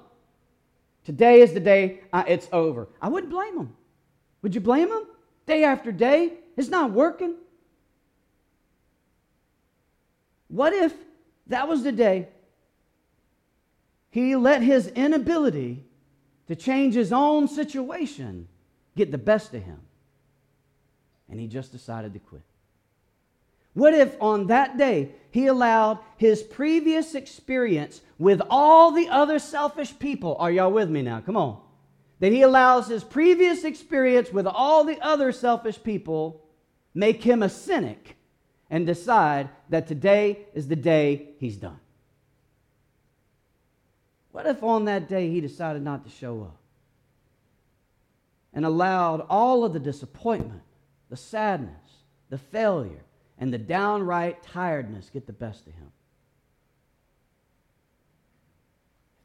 Today 1.03 1.41
is 1.41 1.53
the 1.53 1.59
day 1.59 2.01
uh, 2.13 2.23
it's 2.27 2.47
over. 2.51 2.87
I 3.01 3.09
wouldn't 3.09 3.31
blame 3.31 3.57
him. 3.57 3.75
Would 4.41 4.55
you 4.55 4.61
blame 4.61 4.89
him? 4.89 5.03
Day 5.45 5.63
after 5.63 5.91
day, 5.91 6.33
it's 6.55 6.69
not 6.69 6.91
working. 6.91 7.35
What 10.47 10.73
if 10.73 10.93
that 11.47 11.67
was 11.67 11.83
the 11.83 11.91
day 11.91 12.27
he 14.11 14.35
let 14.35 14.61
his 14.61 14.87
inability 14.87 15.85
to 16.47 16.55
change 16.55 16.95
his 16.95 17.11
own 17.11 17.47
situation 17.47 18.47
get 18.95 19.11
the 19.11 19.17
best 19.17 19.53
of 19.53 19.63
him. 19.63 19.79
And 21.29 21.39
he 21.39 21.47
just 21.47 21.71
decided 21.71 22.13
to 22.13 22.19
quit. 22.19 22.41
What 23.73 23.93
if 23.93 24.15
on 24.21 24.47
that 24.47 24.77
day 24.77 25.11
he 25.31 25.47
allowed 25.47 25.99
his 26.17 26.43
previous 26.43 27.15
experience 27.15 28.01
with 28.19 28.41
all 28.49 28.91
the 28.91 29.07
other 29.07 29.39
selfish 29.39 29.97
people? 29.97 30.35
Are 30.39 30.51
y'all 30.51 30.71
with 30.71 30.89
me 30.89 31.01
now? 31.01 31.21
Come 31.21 31.37
on. 31.37 31.61
That 32.19 32.33
he 32.33 32.41
allows 32.41 32.87
his 32.87 33.03
previous 33.03 33.63
experience 33.63 34.31
with 34.31 34.45
all 34.45 34.83
the 34.83 34.99
other 35.01 35.31
selfish 35.31 35.81
people 35.81 36.41
make 36.93 37.23
him 37.23 37.41
a 37.41 37.49
cynic 37.49 38.17
and 38.69 38.85
decide 38.85 39.49
that 39.69 39.87
today 39.87 40.47
is 40.53 40.67
the 40.67 40.75
day 40.75 41.29
he's 41.39 41.57
done. 41.57 41.79
What 44.31 44.45
if 44.45 44.63
on 44.63 44.85
that 44.85 45.09
day 45.09 45.29
he 45.29 45.41
decided 45.41 45.81
not 45.81 46.05
to 46.05 46.09
show 46.09 46.41
up 46.41 46.57
and 48.53 48.65
allowed 48.65 49.25
all 49.29 49.63
of 49.65 49.73
the 49.73 49.79
disappointment, 49.79 50.61
the 51.09 51.17
sadness, 51.17 52.03
the 52.29 52.37
failure, 52.37 53.03
and 53.37 53.53
the 53.53 53.57
downright 53.57 54.43
tiredness 54.43 55.09
get 55.11 55.27
the 55.27 55.33
best 55.33 55.67
of 55.67 55.73
him? 55.73 55.91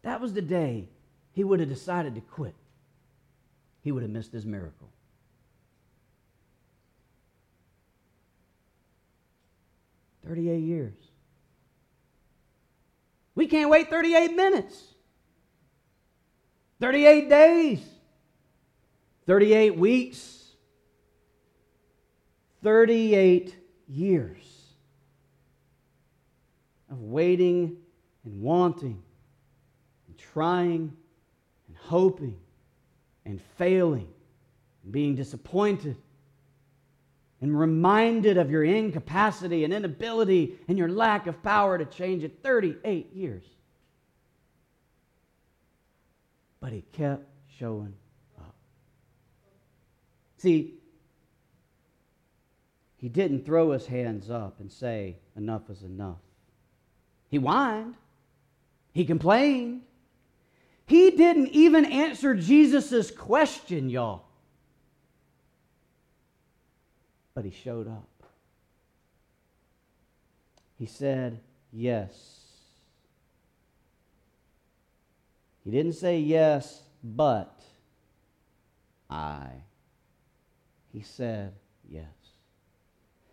that 0.06 0.20
was 0.20 0.32
the 0.34 0.42
day 0.42 0.88
he 1.32 1.42
would 1.42 1.58
have 1.58 1.68
decided 1.68 2.14
to 2.14 2.20
quit. 2.20 2.54
He 3.82 3.90
would 3.90 4.04
have 4.04 4.10
missed 4.10 4.32
his 4.32 4.46
miracle. 4.46 4.88
Thirty-eight 10.25 10.62
years. 10.62 10.94
We 13.34 13.48
can't 13.48 13.68
wait 13.68 13.90
38 13.90 14.34
minutes. 14.34 14.94
38 16.80 17.28
days, 17.28 17.80
38 19.26 19.76
weeks, 19.76 20.37
38 22.62 23.56
years 23.88 24.56
of 26.90 27.00
waiting 27.00 27.76
and 28.25 28.42
wanting 28.42 29.02
and 30.06 30.18
trying 30.18 30.97
and 31.68 31.76
hoping 31.76 32.37
and 33.25 33.40
failing 33.56 34.09
and 34.85 34.92
being 34.92 35.14
disappointed 35.14 35.97
and 37.40 37.59
reminded 37.59 38.37
of 38.37 38.50
your 38.50 38.64
incapacity 38.64 39.64
and 39.64 39.73
inability 39.73 40.59
and 40.68 40.78
your 40.78 40.88
lack 40.88 41.26
of 41.26 41.42
power 41.42 41.78
to 41.78 41.85
change 41.85 42.25
it 42.25 42.38
38 42.42 43.12
years. 43.12 43.45
But 46.66 46.73
he 46.73 46.82
kept 46.90 47.23
showing 47.61 47.94
up. 48.40 48.56
See, 50.37 50.75
he 52.96 53.08
didn't 53.08 53.46
throw 53.46 53.70
his 53.70 53.87
hands 53.87 54.30
up 54.30 54.58
and 54.58 54.73
say, 54.73 55.14
Enough 55.37 55.70
is 55.70 55.85
enough. 55.85 56.18
He 57.28 57.37
whined, 57.37 57.94
he 58.92 59.04
complained. 59.04 59.82
He 60.87 61.12
didn't 61.12 61.50
even 61.50 61.85
answer 61.85 62.35
Jesus' 62.35 63.12
question, 63.12 63.88
y'all. 63.88 64.25
But 67.32 67.44
he 67.44 67.52
showed 67.52 67.87
up. 67.87 68.08
He 70.80 70.87
said, 70.87 71.38
Yes. 71.73 72.45
He 75.66 75.73
didn't 75.73 75.94
say 75.94 76.20
yes, 76.20 76.80
but 77.02 77.61
I. 79.11 79.49
He 80.92 81.02
said 81.02 81.54
yes. 81.90 82.06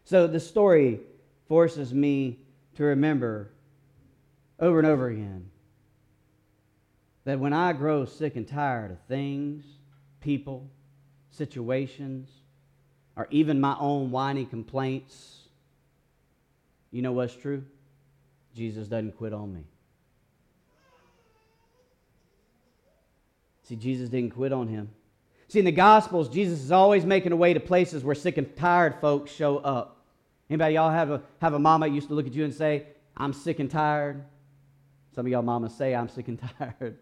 So 0.03 0.25
the 0.25 0.39
story 0.39 0.99
forces 1.47 1.93
me 1.93 2.39
to 2.73 2.85
remember 2.85 3.51
over 4.59 4.79
and 4.79 4.87
over 4.87 5.09
again 5.09 5.51
that 7.23 7.39
when 7.39 7.53
I 7.53 7.71
grow 7.71 8.03
sick 8.05 8.35
and 8.35 8.47
tired 8.47 8.89
of 8.89 8.97
things, 9.07 9.63
people, 10.19 10.71
situations, 11.29 12.31
or 13.15 13.27
even 13.29 13.61
my 13.61 13.77
own 13.79 14.09
whiny 14.09 14.45
complaints, 14.45 15.49
you 16.89 17.03
know 17.03 17.11
what's 17.11 17.35
true? 17.35 17.63
Jesus 18.55 18.87
doesn't 18.87 19.17
quit 19.17 19.33
on 19.33 19.53
me. 19.53 19.65
See, 23.63 23.75
Jesus 23.75 24.09
didn't 24.09 24.31
quit 24.31 24.53
on 24.53 24.67
him. 24.67 24.89
See, 25.47 25.59
in 25.59 25.65
the 25.65 25.71
Gospels, 25.71 26.29
Jesus 26.29 26.61
is 26.61 26.71
always 26.71 27.05
making 27.05 27.31
a 27.31 27.35
way 27.35 27.53
to 27.53 27.59
places 27.59 28.03
where 28.03 28.15
sick 28.15 28.37
and 28.37 28.55
tired 28.55 28.95
folks 28.99 29.31
show 29.31 29.57
up. 29.57 30.03
Anybody 30.49 30.75
y'all 30.75 30.89
have 30.89 31.11
a, 31.11 31.21
have 31.41 31.53
a 31.53 31.59
mama 31.59 31.87
used 31.87 32.07
to 32.09 32.13
look 32.13 32.27
at 32.27 32.33
you 32.33 32.43
and 32.43 32.53
say, 32.53 32.87
I'm 33.15 33.33
sick 33.33 33.59
and 33.59 33.69
tired? 33.69 34.23
Some 35.15 35.25
of 35.25 35.31
y'all 35.31 35.43
mamas 35.43 35.75
say, 35.75 35.93
I'm 35.93 36.09
sick 36.09 36.27
and 36.27 36.41
tired. 36.59 36.97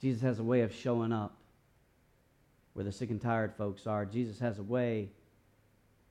Jesus 0.00 0.22
has 0.22 0.38
a 0.38 0.42
way 0.42 0.62
of 0.62 0.74
showing 0.74 1.12
up 1.12 1.36
where 2.72 2.84
the 2.84 2.92
sick 2.92 3.10
and 3.10 3.20
tired 3.20 3.54
folks 3.56 3.86
are. 3.86 4.04
Jesus 4.04 4.38
has 4.38 4.58
a 4.58 4.62
way 4.62 5.10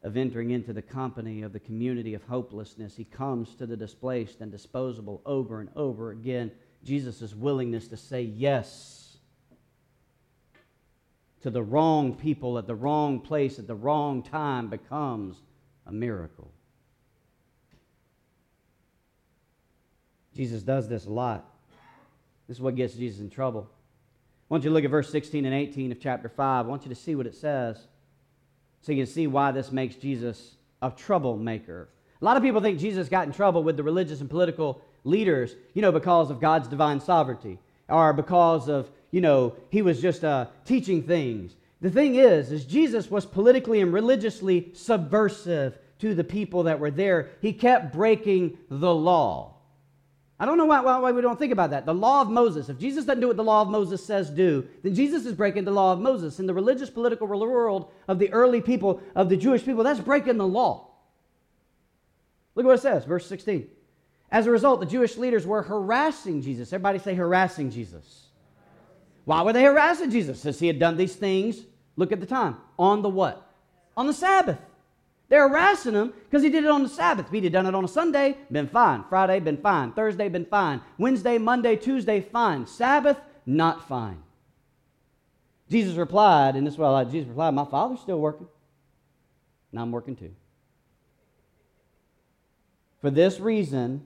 of 0.03 0.15
entering 0.15 0.51
into 0.51 0.71
the 0.71 0.81
company 0.81 1.41
of 1.41 1.51
the 1.51 1.59
community 1.59 2.13
of 2.13 2.23
hopelessness. 2.23 2.95
He 2.95 3.03
comes 3.03 3.55
to 3.55 3.65
the 3.65 3.75
displaced 3.75 4.39
and 4.41 4.51
disposable 4.51 5.21
over 5.25 5.59
and 5.59 5.69
over 5.75 6.11
again. 6.11 6.51
Jesus' 6.83 7.33
willingness 7.35 7.87
to 7.89 7.97
say 7.97 8.21
yes 8.21 9.17
to 11.41 11.49
the 11.49 11.63
wrong 11.63 12.15
people 12.15 12.57
at 12.57 12.67
the 12.67 12.75
wrong 12.75 13.19
place 13.19 13.59
at 13.59 13.67
the 13.67 13.75
wrong 13.75 14.21
time 14.21 14.69
becomes 14.69 15.37
a 15.85 15.91
miracle. 15.91 16.51
Jesus 20.35 20.61
does 20.63 20.87
this 20.87 21.05
a 21.05 21.09
lot. 21.09 21.45
This 22.47 22.57
is 22.57 22.61
what 22.61 22.75
gets 22.75 22.93
Jesus 22.93 23.19
in 23.19 23.29
trouble. 23.29 23.69
I 23.69 24.53
want 24.53 24.63
you 24.63 24.69
to 24.69 24.73
look 24.73 24.83
at 24.83 24.89
verse 24.89 25.11
16 25.11 25.45
and 25.45 25.53
18 25.53 25.91
of 25.91 25.99
chapter 25.99 26.29
5. 26.29 26.65
I 26.65 26.69
want 26.69 26.83
you 26.83 26.89
to 26.89 26.95
see 26.95 27.15
what 27.15 27.27
it 27.27 27.35
says 27.35 27.87
so 28.81 28.91
you 28.91 29.03
can 29.03 29.11
see 29.11 29.27
why 29.27 29.51
this 29.51 29.71
makes 29.71 29.95
Jesus 29.95 30.55
a 30.81 30.89
troublemaker. 30.91 31.89
A 32.21 32.25
lot 32.25 32.37
of 32.37 32.43
people 32.43 32.61
think 32.61 32.79
Jesus 32.79 33.07
got 33.09 33.27
in 33.27 33.33
trouble 33.33 33.63
with 33.63 33.77
the 33.77 33.83
religious 33.83 34.21
and 34.21 34.29
political 34.29 34.81
leaders, 35.03 35.55
you 35.73 35.81
know, 35.81 35.91
because 35.91 36.29
of 36.29 36.39
God's 36.39 36.67
divine 36.67 36.99
sovereignty. 36.99 37.59
or 37.87 38.13
because 38.13 38.69
of, 38.69 38.89
you 39.11 39.21
know, 39.21 39.55
he 39.69 39.81
was 39.81 40.01
just 40.01 40.23
uh, 40.23 40.47
teaching 40.65 41.03
things. 41.03 41.55
The 41.81 41.89
thing 41.89 42.15
is, 42.15 42.51
is 42.51 42.65
Jesus 42.65 43.09
was 43.09 43.25
politically 43.25 43.81
and 43.81 43.93
religiously 43.93 44.71
subversive 44.73 45.77
to 45.99 46.13
the 46.13 46.23
people 46.23 46.63
that 46.63 46.79
were 46.79 46.91
there. 46.91 47.29
He 47.41 47.53
kept 47.53 47.93
breaking 47.93 48.57
the 48.69 48.93
law. 48.93 49.55
I 50.41 50.45
don't 50.45 50.57
know 50.57 50.65
why, 50.65 50.79
why, 50.79 50.97
why, 50.99 51.11
we 51.11 51.21
don't 51.21 51.37
think 51.37 51.51
about 51.51 51.71
that. 51.71 51.85
The 51.85 51.93
law 51.93 52.21
of 52.21 52.29
Moses. 52.29 52.69
If 52.69 52.79
Jesus 52.79 53.03
doesn't 53.03 53.19
do 53.19 53.27
what 53.27 53.35
the 53.35 53.43
law 53.43 53.61
of 53.61 53.67
Moses 53.67 54.05
says 54.05 54.29
do, 54.29 54.65
then 54.83 54.95
Jesus 54.95 55.25
is 55.25 55.33
breaking 55.33 55.65
the 55.65 55.71
law 55.71 55.91
of 55.91 55.99
Moses. 55.99 56.39
In 56.39 56.45
the 56.45 56.53
religious, 56.53 56.89
political 56.89 57.27
world 57.27 57.91
of 58.07 58.19
the 58.19 58.31
early 58.31 58.61
people, 58.61 59.01
of 59.15 59.27
the 59.27 59.35
Jewish 59.35 59.65
people, 59.65 59.83
that's 59.83 59.99
breaking 59.99 60.37
the 60.37 60.47
law. 60.47 60.91
Look 62.55 62.65
what 62.65 62.75
it 62.75 62.81
says, 62.81 63.03
verse 63.03 63.27
16. 63.27 63.67
As 64.31 64.45
a 64.45 64.51
result, 64.51 64.79
the 64.79 64.85
Jewish 64.85 65.17
leaders 65.17 65.45
were 65.45 65.63
harassing 65.63 66.41
Jesus. 66.41 66.71
Everybody 66.71 66.99
say 66.99 67.15
harassing 67.15 67.71
Jesus. 67.71 68.27
Why 69.25 69.41
were 69.41 69.53
they 69.53 69.63
harassing 69.63 70.11
Jesus? 70.11 70.39
Since 70.39 70.59
he 70.59 70.67
had 70.67 70.79
done 70.79 70.97
these 70.97 71.15
things, 71.15 71.63
look 71.95 72.11
at 72.11 72.19
the 72.19 72.25
time, 72.25 72.57
on 72.77 73.01
the 73.01 73.09
what? 73.09 73.47
On 73.97 74.07
the 74.07 74.13
Sabbath. 74.13 74.59
They're 75.29 75.47
harassing 75.47 75.93
him 75.93 76.13
because 76.25 76.43
he 76.43 76.49
did 76.49 76.63
it 76.63 76.69
on 76.69 76.83
the 76.83 76.89
Sabbath. 76.89 77.27
If 77.27 77.31
he'd 77.31 77.43
have 77.43 77.53
done 77.53 77.67
it 77.67 77.75
on 77.75 77.85
a 77.85 77.87
Sunday, 77.87 78.37
been 78.51 78.67
fine. 78.67 79.03
Friday, 79.09 79.39
been 79.39 79.57
fine. 79.57 79.93
Thursday, 79.93 80.29
been 80.29 80.45
fine. 80.45 80.81
Wednesday, 80.97 81.37
Monday, 81.37 81.75
Tuesday, 81.75 82.21
fine. 82.21 82.65
Sabbath, 82.65 83.19
not 83.45 83.87
fine. 83.87 84.23
Jesus 85.69 85.95
replied, 85.95 86.55
and 86.55 86.65
this 86.65 86.73
is 86.73 86.79
what 86.79 86.87
I 86.87 86.91
like. 86.91 87.11
Jesus 87.11 87.27
replied, 87.29 87.53
My 87.53 87.65
father's 87.65 87.99
still 87.99 88.19
working. 88.19 88.47
And 89.71 89.79
I'm 89.79 89.91
working 89.91 90.15
too. 90.15 90.33
For 93.01 93.11
this 93.11 93.39
reason, 93.39 94.05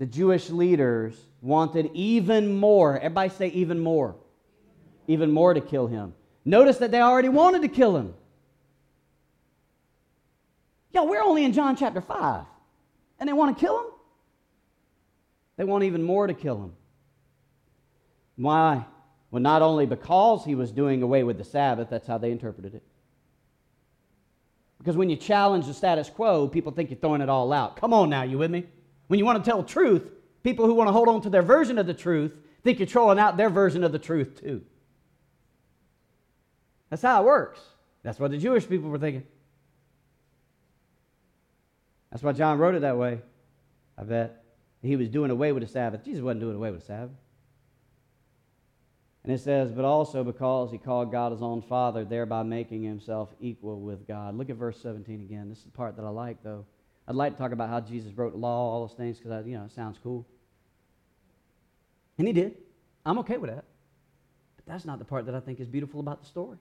the 0.00 0.06
Jewish 0.06 0.48
leaders 0.48 1.14
wanted 1.42 1.90
even 1.92 2.56
more. 2.56 2.96
Everybody 2.96 3.28
say 3.28 3.48
even 3.48 3.78
more. 3.78 4.16
Even 5.06 5.30
more 5.30 5.52
to 5.52 5.60
kill 5.60 5.88
him. 5.88 6.14
Notice 6.42 6.78
that 6.78 6.90
they 6.90 7.02
already 7.02 7.28
wanted 7.28 7.60
to 7.62 7.68
kill 7.68 7.98
him. 7.98 8.14
Yo, 10.94 11.04
we're 11.04 11.22
only 11.22 11.44
in 11.44 11.52
John 11.52 11.76
chapter 11.76 12.00
5. 12.00 12.46
And 13.18 13.28
they 13.28 13.34
want 13.34 13.54
to 13.54 13.60
kill 13.60 13.78
him? 13.78 13.86
They 15.58 15.64
want 15.64 15.84
even 15.84 16.02
more 16.02 16.26
to 16.26 16.32
kill 16.32 16.56
him. 16.56 16.72
Why? 18.36 18.86
Well, 19.30 19.42
not 19.42 19.60
only 19.60 19.84
because 19.84 20.46
he 20.46 20.54
was 20.54 20.72
doing 20.72 21.02
away 21.02 21.24
with 21.24 21.36
the 21.36 21.44
Sabbath, 21.44 21.90
that's 21.90 22.06
how 22.06 22.16
they 22.16 22.30
interpreted 22.30 22.74
it. 22.74 22.82
Because 24.78 24.96
when 24.96 25.10
you 25.10 25.16
challenge 25.16 25.66
the 25.66 25.74
status 25.74 26.08
quo, 26.08 26.48
people 26.48 26.72
think 26.72 26.88
you're 26.88 26.98
throwing 26.98 27.20
it 27.20 27.28
all 27.28 27.52
out. 27.52 27.76
Come 27.76 27.92
on 27.92 28.08
now, 28.08 28.22
you 28.22 28.38
with 28.38 28.50
me? 28.50 28.64
When 29.10 29.18
you 29.18 29.24
want 29.24 29.44
to 29.44 29.50
tell 29.50 29.64
truth, 29.64 30.08
people 30.44 30.66
who 30.66 30.74
want 30.74 30.86
to 30.86 30.92
hold 30.92 31.08
on 31.08 31.20
to 31.22 31.30
their 31.30 31.42
version 31.42 31.78
of 31.78 31.86
the 31.88 31.94
truth 31.94 32.30
think 32.62 32.78
you're 32.78 32.86
trolling 32.86 33.18
out 33.18 33.36
their 33.36 33.50
version 33.50 33.82
of 33.82 33.90
the 33.90 33.98
truth 33.98 34.40
too. 34.40 34.62
That's 36.90 37.02
how 37.02 37.20
it 37.20 37.26
works. 37.26 37.58
That's 38.04 38.20
what 38.20 38.30
the 38.30 38.38
Jewish 38.38 38.68
people 38.68 38.88
were 38.88 39.00
thinking. 39.00 39.24
That's 42.12 42.22
why 42.22 42.30
John 42.30 42.58
wrote 42.58 42.76
it 42.76 42.82
that 42.82 42.98
way. 42.98 43.20
I 43.98 44.04
bet. 44.04 44.44
He 44.80 44.94
was 44.94 45.08
doing 45.08 45.32
away 45.32 45.50
with 45.50 45.64
the 45.64 45.68
Sabbath. 45.68 46.04
Jesus 46.04 46.22
wasn't 46.22 46.42
doing 46.42 46.54
away 46.54 46.70
with 46.70 46.82
the 46.82 46.86
Sabbath. 46.86 47.16
And 49.24 49.32
it 49.32 49.40
says, 49.40 49.72
but 49.72 49.84
also 49.84 50.22
because 50.22 50.70
he 50.70 50.78
called 50.78 51.10
God 51.10 51.32
his 51.32 51.42
own 51.42 51.62
Father, 51.62 52.04
thereby 52.04 52.44
making 52.44 52.84
himself 52.84 53.30
equal 53.40 53.80
with 53.80 54.06
God. 54.06 54.36
Look 54.36 54.50
at 54.50 54.56
verse 54.56 54.80
17 54.80 55.20
again. 55.20 55.48
This 55.48 55.58
is 55.58 55.64
the 55.64 55.70
part 55.72 55.96
that 55.96 56.04
I 56.04 56.10
like, 56.10 56.44
though. 56.44 56.64
I'd 57.08 57.16
like 57.16 57.32
to 57.32 57.38
talk 57.38 57.52
about 57.52 57.68
how 57.68 57.80
Jesus 57.80 58.12
wrote 58.16 58.34
law, 58.34 58.72
all 58.72 58.86
those 58.86 58.96
things, 58.96 59.18
because, 59.18 59.46
you 59.46 59.56
know, 59.56 59.64
it 59.64 59.72
sounds 59.72 59.98
cool. 60.02 60.26
And 62.18 62.26
he 62.26 62.32
did. 62.32 62.56
I'm 63.04 63.18
okay 63.20 63.38
with 63.38 63.50
that. 63.50 63.64
But 64.56 64.66
that's 64.66 64.84
not 64.84 64.98
the 64.98 65.04
part 65.04 65.26
that 65.26 65.34
I 65.34 65.40
think 65.40 65.58
is 65.58 65.66
beautiful 65.66 66.00
about 66.00 66.20
the 66.20 66.26
story. 66.26 66.58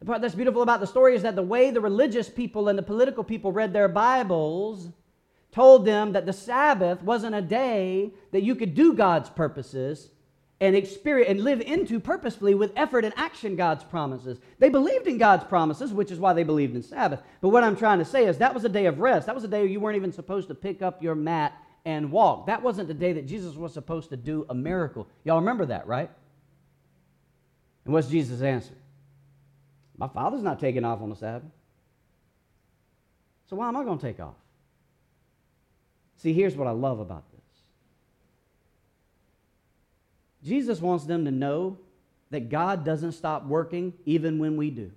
The 0.00 0.04
part 0.04 0.20
that's 0.20 0.34
beautiful 0.34 0.62
about 0.62 0.80
the 0.80 0.86
story 0.86 1.14
is 1.14 1.22
that 1.22 1.36
the 1.36 1.42
way 1.42 1.70
the 1.70 1.80
religious 1.80 2.28
people 2.28 2.68
and 2.68 2.78
the 2.78 2.82
political 2.82 3.24
people 3.24 3.52
read 3.52 3.72
their 3.72 3.88
Bibles 3.88 4.88
told 5.52 5.86
them 5.86 6.12
that 6.12 6.26
the 6.26 6.32
Sabbath 6.32 7.02
wasn't 7.02 7.34
a 7.34 7.40
day 7.40 8.12
that 8.32 8.42
you 8.42 8.54
could 8.54 8.74
do 8.74 8.92
God's 8.92 9.30
purposes 9.30 10.10
and 10.60 10.74
experience 10.74 11.30
and 11.30 11.44
live 11.44 11.60
into 11.60 12.00
purposefully 12.00 12.54
with 12.54 12.72
effort 12.76 13.04
and 13.04 13.12
action 13.16 13.56
God's 13.56 13.84
promises. 13.84 14.38
They 14.58 14.70
believed 14.70 15.06
in 15.06 15.18
God's 15.18 15.44
promises, 15.44 15.92
which 15.92 16.10
is 16.10 16.18
why 16.18 16.32
they 16.32 16.44
believed 16.44 16.74
in 16.74 16.82
Sabbath. 16.82 17.20
But 17.40 17.50
what 17.50 17.62
I'm 17.62 17.76
trying 17.76 17.98
to 17.98 18.04
say 18.04 18.24
is 18.24 18.38
that 18.38 18.54
was 18.54 18.64
a 18.64 18.70
day 18.70 18.86
of 18.86 18.98
rest. 18.98 19.26
That 19.26 19.34
was 19.34 19.44
a 19.44 19.48
day 19.48 19.66
you 19.66 19.80
weren't 19.80 19.96
even 19.96 20.12
supposed 20.12 20.48
to 20.48 20.54
pick 20.54 20.80
up 20.80 21.02
your 21.02 21.14
mat 21.14 21.52
and 21.84 22.10
walk. 22.10 22.46
That 22.46 22.62
wasn't 22.62 22.88
the 22.88 22.94
day 22.94 23.12
that 23.12 23.26
Jesus 23.26 23.54
was 23.54 23.74
supposed 23.74 24.10
to 24.10 24.16
do 24.16 24.46
a 24.48 24.54
miracle. 24.54 25.06
Y'all 25.24 25.40
remember 25.40 25.66
that, 25.66 25.86
right? 25.86 26.10
And 27.84 27.92
what's 27.92 28.08
Jesus' 28.08 28.40
answer? 28.40 28.74
My 29.98 30.08
father's 30.08 30.42
not 30.42 30.58
taking 30.58 30.84
off 30.84 31.00
on 31.00 31.10
the 31.10 31.16
Sabbath. 31.16 31.50
So 33.48 33.56
why 33.56 33.68
am 33.68 33.76
I 33.76 33.84
going 33.84 33.98
to 33.98 34.06
take 34.06 34.20
off? 34.20 34.34
See, 36.16 36.32
here's 36.32 36.56
what 36.56 36.66
I 36.66 36.72
love 36.72 36.98
about 36.98 37.30
this 37.30 37.35
Jesus 40.46 40.80
wants 40.80 41.04
them 41.04 41.24
to 41.24 41.30
know 41.30 41.78
that 42.30 42.48
God 42.48 42.84
doesn't 42.84 43.12
stop 43.12 43.44
working 43.44 43.92
even 44.04 44.38
when 44.38 44.56
we 44.56 44.70
do. 44.70 44.92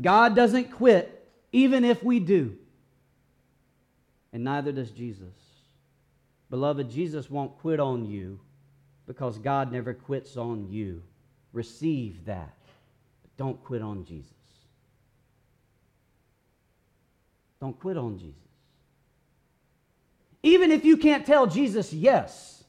God 0.00 0.34
doesn't 0.34 0.72
quit 0.72 1.28
even 1.52 1.84
if 1.84 2.02
we 2.02 2.18
do. 2.20 2.56
And 4.32 4.44
neither 4.44 4.72
does 4.72 4.90
Jesus. 4.90 5.34
Beloved, 6.50 6.90
Jesus 6.90 7.30
won't 7.30 7.58
quit 7.58 7.80
on 7.80 8.06
you 8.06 8.40
because 9.06 9.38
God 9.38 9.70
never 9.70 9.94
quits 9.94 10.36
on 10.36 10.68
you. 10.70 11.02
Receive 11.52 12.24
that. 12.24 12.54
But 13.22 13.36
Don't 13.36 13.62
quit 13.62 13.82
on 13.82 14.04
Jesus. 14.04 14.32
Don't 17.60 17.78
quit 17.78 17.96
on 17.96 18.18
Jesus. 18.18 18.34
Even 20.42 20.72
if 20.72 20.84
you 20.84 20.96
can't 20.96 21.24
tell 21.24 21.46
Jesus 21.46 21.92
yes, 21.92 22.63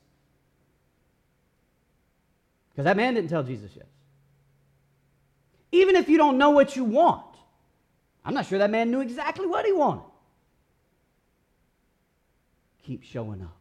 because 2.75 2.83
that 2.83 2.97
man 2.97 3.13
didn't 3.13 3.29
tell 3.29 3.41
Jesus 3.41 3.71
yes. 3.73 3.85
Even 5.71 5.95
if 5.95 6.09
you 6.09 6.17
don't 6.17 6.37
know 6.37 6.49
what 6.49 6.75
you 6.75 6.83
want, 6.83 7.25
I'm 8.25 8.33
not 8.33 8.47
sure 8.47 8.59
that 8.59 8.69
man 8.69 8.91
knew 8.91 8.99
exactly 8.99 9.47
what 9.47 9.65
he 9.65 9.71
wanted. 9.71 10.03
Keep 12.83 13.03
showing 13.03 13.41
up. 13.41 13.55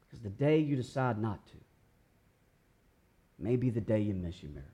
Because 0.00 0.22
the 0.22 0.30
day 0.30 0.58
you 0.58 0.76
decide 0.76 1.20
not 1.20 1.44
to, 1.48 1.54
may 3.38 3.56
be 3.56 3.70
the 3.70 3.80
day 3.80 4.00
you 4.00 4.14
miss 4.14 4.42
your 4.42 4.52
miracle. 4.52 4.70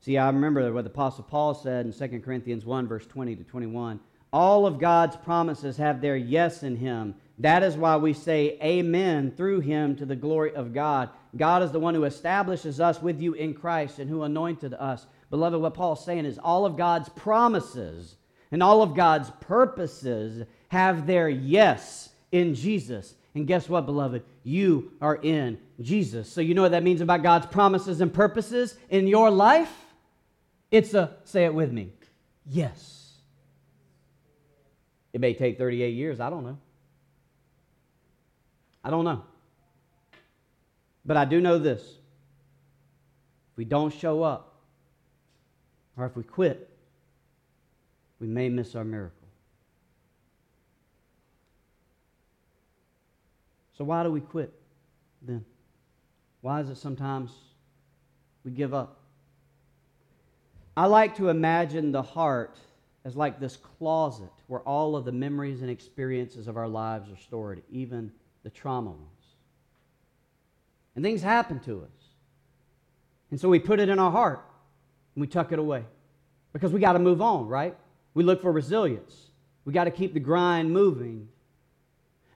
See, 0.00 0.16
I 0.16 0.28
remember 0.28 0.72
what 0.72 0.84
the 0.84 0.90
Apostle 0.90 1.24
Paul 1.24 1.52
said 1.52 1.84
in 1.84 1.92
2 1.92 2.20
Corinthians 2.20 2.64
1, 2.64 2.88
verse 2.88 3.06
20 3.06 3.36
to 3.36 3.44
21. 3.44 4.00
All 4.32 4.66
of 4.66 4.78
God's 4.78 5.16
promises 5.16 5.76
have 5.76 6.00
their 6.00 6.16
yes 6.16 6.62
in 6.62 6.76
him. 6.76 7.14
That 7.40 7.62
is 7.62 7.74
why 7.74 7.96
we 7.96 8.12
say 8.12 8.58
amen 8.62 9.32
through 9.34 9.60
him 9.60 9.96
to 9.96 10.04
the 10.04 10.14
glory 10.14 10.54
of 10.54 10.74
God. 10.74 11.08
God 11.34 11.62
is 11.62 11.72
the 11.72 11.80
one 11.80 11.94
who 11.94 12.04
establishes 12.04 12.80
us 12.80 13.00
with 13.00 13.18
you 13.18 13.32
in 13.32 13.54
Christ 13.54 13.98
and 13.98 14.10
who 14.10 14.24
anointed 14.24 14.74
us. 14.74 15.06
Beloved, 15.30 15.58
what 15.58 15.72
Paul's 15.72 16.04
saying 16.04 16.26
is 16.26 16.38
all 16.38 16.66
of 16.66 16.76
God's 16.76 17.08
promises 17.08 18.16
and 18.52 18.62
all 18.62 18.82
of 18.82 18.94
God's 18.94 19.30
purposes 19.40 20.46
have 20.68 21.06
their 21.06 21.30
yes 21.30 22.10
in 22.30 22.54
Jesus. 22.54 23.14
And 23.34 23.46
guess 23.46 23.70
what, 23.70 23.86
beloved? 23.86 24.22
You 24.42 24.92
are 25.00 25.16
in 25.16 25.58
Jesus. 25.80 26.30
So, 26.30 26.42
you 26.42 26.52
know 26.52 26.62
what 26.62 26.72
that 26.72 26.82
means 26.82 27.00
about 27.00 27.22
God's 27.22 27.46
promises 27.46 28.02
and 28.02 28.12
purposes 28.12 28.76
in 28.90 29.06
your 29.06 29.30
life? 29.30 29.72
It's 30.70 30.92
a, 30.92 31.16
say 31.24 31.46
it 31.46 31.54
with 31.54 31.72
me, 31.72 31.92
yes. 32.44 33.14
It 35.14 35.22
may 35.22 35.32
take 35.32 35.56
38 35.56 35.94
years. 35.94 36.20
I 36.20 36.28
don't 36.28 36.44
know. 36.44 36.58
I 38.82 38.90
don't 38.90 39.04
know. 39.04 39.24
But 41.04 41.16
I 41.16 41.24
do 41.24 41.40
know 41.40 41.58
this. 41.58 41.82
If 41.82 43.56
we 43.56 43.64
don't 43.64 43.92
show 43.92 44.22
up, 44.22 44.54
or 45.96 46.06
if 46.06 46.16
we 46.16 46.22
quit, 46.22 46.68
we 48.20 48.26
may 48.26 48.48
miss 48.48 48.74
our 48.74 48.84
miracle. 48.84 49.16
So, 53.76 53.84
why 53.84 54.02
do 54.02 54.10
we 54.10 54.20
quit 54.20 54.52
then? 55.22 55.44
Why 56.42 56.60
is 56.60 56.70
it 56.70 56.76
sometimes 56.76 57.30
we 58.44 58.50
give 58.50 58.72
up? 58.72 58.98
I 60.76 60.86
like 60.86 61.16
to 61.16 61.28
imagine 61.28 61.92
the 61.92 62.02
heart 62.02 62.56
as 63.04 63.16
like 63.16 63.40
this 63.40 63.56
closet 63.56 64.30
where 64.46 64.60
all 64.60 64.96
of 64.96 65.04
the 65.04 65.12
memories 65.12 65.62
and 65.62 65.70
experiences 65.70 66.46
of 66.46 66.56
our 66.56 66.68
lives 66.68 67.10
are 67.10 67.16
stored, 67.16 67.62
even 67.70 68.12
the 68.42 68.50
trauma 68.50 68.90
ones. 68.90 69.04
And 70.94 71.04
things 71.04 71.22
happen 71.22 71.60
to 71.60 71.82
us. 71.82 72.00
And 73.30 73.40
so 73.40 73.48
we 73.48 73.58
put 73.58 73.80
it 73.80 73.88
in 73.88 73.98
our 73.98 74.10
heart 74.10 74.44
and 75.14 75.20
we 75.20 75.26
tuck 75.26 75.52
it 75.52 75.58
away 75.58 75.84
because 76.52 76.72
we 76.72 76.80
got 76.80 76.94
to 76.94 76.98
move 76.98 77.22
on, 77.22 77.46
right? 77.46 77.76
We 78.14 78.24
look 78.24 78.42
for 78.42 78.50
resilience. 78.50 79.28
We 79.64 79.72
got 79.72 79.84
to 79.84 79.90
keep 79.90 80.14
the 80.14 80.20
grind 80.20 80.72
moving. 80.72 81.28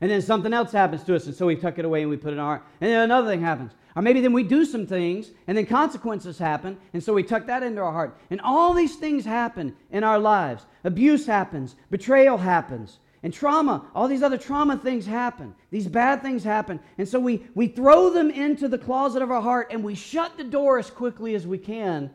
And 0.00 0.10
then 0.10 0.22
something 0.22 0.52
else 0.52 0.72
happens 0.72 1.02
to 1.04 1.16
us, 1.16 1.26
and 1.26 1.34
so 1.34 1.46
we 1.46 1.56
tuck 1.56 1.78
it 1.78 1.84
away 1.84 2.02
and 2.02 2.10
we 2.10 2.16
put 2.16 2.30
it 2.30 2.34
in 2.34 2.38
our 2.38 2.58
heart. 2.58 2.62
And 2.80 2.90
then 2.90 3.02
another 3.02 3.28
thing 3.28 3.40
happens. 3.40 3.72
Or 3.96 4.02
maybe 4.02 4.20
then 4.20 4.32
we 4.32 4.42
do 4.42 4.64
some 4.64 4.86
things, 4.86 5.30
and 5.46 5.56
then 5.56 5.66
consequences 5.66 6.36
happen, 6.36 6.76
and 6.92 7.02
so 7.02 7.14
we 7.14 7.22
tuck 7.22 7.46
that 7.46 7.62
into 7.62 7.80
our 7.80 7.92
heart. 7.92 8.18
And 8.28 8.40
all 8.40 8.74
these 8.74 8.96
things 8.96 9.24
happen 9.24 9.74
in 9.90 10.04
our 10.04 10.18
lives. 10.18 10.66
Abuse 10.82 11.26
happens, 11.26 11.76
betrayal 11.90 12.36
happens, 12.36 12.98
and 13.24 13.32
trauma, 13.32 13.86
all 13.94 14.06
these 14.06 14.22
other 14.22 14.36
trauma 14.36 14.76
things 14.76 15.06
happen. 15.06 15.54
These 15.70 15.88
bad 15.88 16.20
things 16.20 16.44
happen. 16.44 16.78
And 16.98 17.08
so 17.08 17.18
we, 17.18 17.42
we 17.54 17.68
throw 17.68 18.10
them 18.10 18.28
into 18.28 18.68
the 18.68 18.76
closet 18.76 19.22
of 19.22 19.30
our 19.30 19.40
heart 19.40 19.68
and 19.70 19.82
we 19.82 19.94
shut 19.94 20.36
the 20.36 20.44
door 20.44 20.78
as 20.78 20.90
quickly 20.90 21.34
as 21.34 21.46
we 21.46 21.56
can 21.56 22.10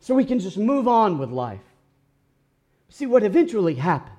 so 0.00 0.16
we 0.16 0.24
can 0.24 0.40
just 0.40 0.58
move 0.58 0.88
on 0.88 1.16
with 1.16 1.30
life. 1.30 1.62
See 2.88 3.06
what 3.06 3.22
eventually 3.22 3.76
happens 3.76 4.16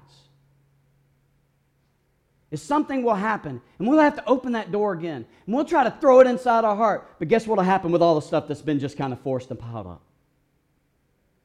is 2.52 2.62
something 2.62 3.04
will 3.04 3.16
happen 3.16 3.62
and 3.78 3.88
we'll 3.90 4.00
have 4.00 4.16
to 4.16 4.26
open 4.26 4.54
that 4.54 4.72
door 4.72 4.94
again 4.94 5.26
and 5.46 5.54
we'll 5.54 5.66
try 5.66 5.84
to 5.84 5.92
throw 6.00 6.22
it 6.22 6.28
inside 6.28 6.64
our 6.64 6.76
heart. 6.78 7.16
But 7.20 7.28
guess 7.28 7.48
what 7.48 7.58
will 7.58 7.66
happen 7.66 7.92
with 7.92 8.02
all 8.02 8.16
the 8.16 8.22
stuff 8.22 8.48
that's 8.48 8.62
been 8.62 8.80
just 8.80 8.96
kind 8.96 9.12
of 9.12 9.20
forced 9.20 9.52
and 9.52 9.60
piled 9.60 9.88
up? 9.88 10.02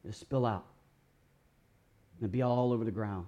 It'll 0.05 0.15
spill 0.15 0.47
out 0.47 0.65
and 2.21 2.31
be 2.31 2.43
all 2.43 2.73
over 2.73 2.85
the 2.85 2.93
ground. 2.93 3.27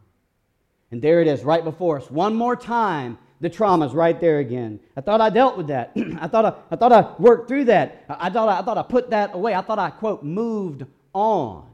And 0.96 1.02
there 1.02 1.20
it 1.20 1.28
is, 1.28 1.44
right 1.44 1.62
before 1.62 1.98
us. 1.98 2.10
One 2.10 2.34
more 2.34 2.56
time, 2.56 3.18
the 3.42 3.50
trauma's 3.50 3.92
right 3.92 4.18
there 4.18 4.38
again. 4.38 4.80
I 4.96 5.02
thought 5.02 5.20
I 5.20 5.28
dealt 5.28 5.58
with 5.58 5.66
that. 5.66 5.92
I, 6.18 6.26
thought 6.26 6.46
I, 6.46 6.54
I 6.70 6.76
thought 6.76 6.90
I 6.90 7.14
worked 7.18 7.48
through 7.48 7.66
that. 7.66 8.06
I, 8.08 8.28
I, 8.28 8.30
thought 8.30 8.48
I, 8.48 8.60
I 8.60 8.62
thought 8.62 8.78
I 8.78 8.82
put 8.82 9.10
that 9.10 9.34
away. 9.34 9.54
I 9.54 9.60
thought 9.60 9.78
I, 9.78 9.90
quote, 9.90 10.22
moved 10.22 10.86
on. 11.12 11.68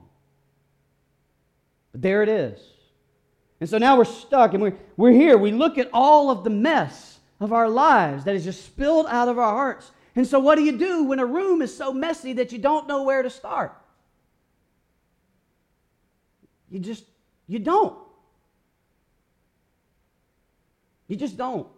But 1.92 2.02
there 2.02 2.24
it 2.24 2.28
is. 2.28 2.58
And 3.60 3.70
so 3.70 3.78
now 3.78 3.96
we're 3.96 4.06
stuck 4.06 4.54
and 4.54 4.62
we're, 4.64 4.76
we're 4.96 5.12
here. 5.12 5.38
We 5.38 5.52
look 5.52 5.78
at 5.78 5.88
all 5.92 6.28
of 6.28 6.42
the 6.42 6.50
mess 6.50 7.20
of 7.38 7.52
our 7.52 7.68
lives 7.68 8.24
that 8.24 8.34
is 8.34 8.42
just 8.42 8.64
spilled 8.64 9.06
out 9.06 9.28
of 9.28 9.38
our 9.38 9.52
hearts. 9.54 9.92
And 10.16 10.26
so, 10.26 10.40
what 10.40 10.56
do 10.56 10.64
you 10.64 10.76
do 10.76 11.04
when 11.04 11.20
a 11.20 11.26
room 11.26 11.62
is 11.62 11.76
so 11.76 11.92
messy 11.92 12.32
that 12.32 12.50
you 12.50 12.58
don't 12.58 12.88
know 12.88 13.04
where 13.04 13.22
to 13.22 13.30
start? 13.30 13.72
You 16.72 16.80
just, 16.80 17.04
you 17.46 17.60
don't. 17.60 18.01
You 21.12 21.18
just 21.18 21.36
don't. 21.36 21.68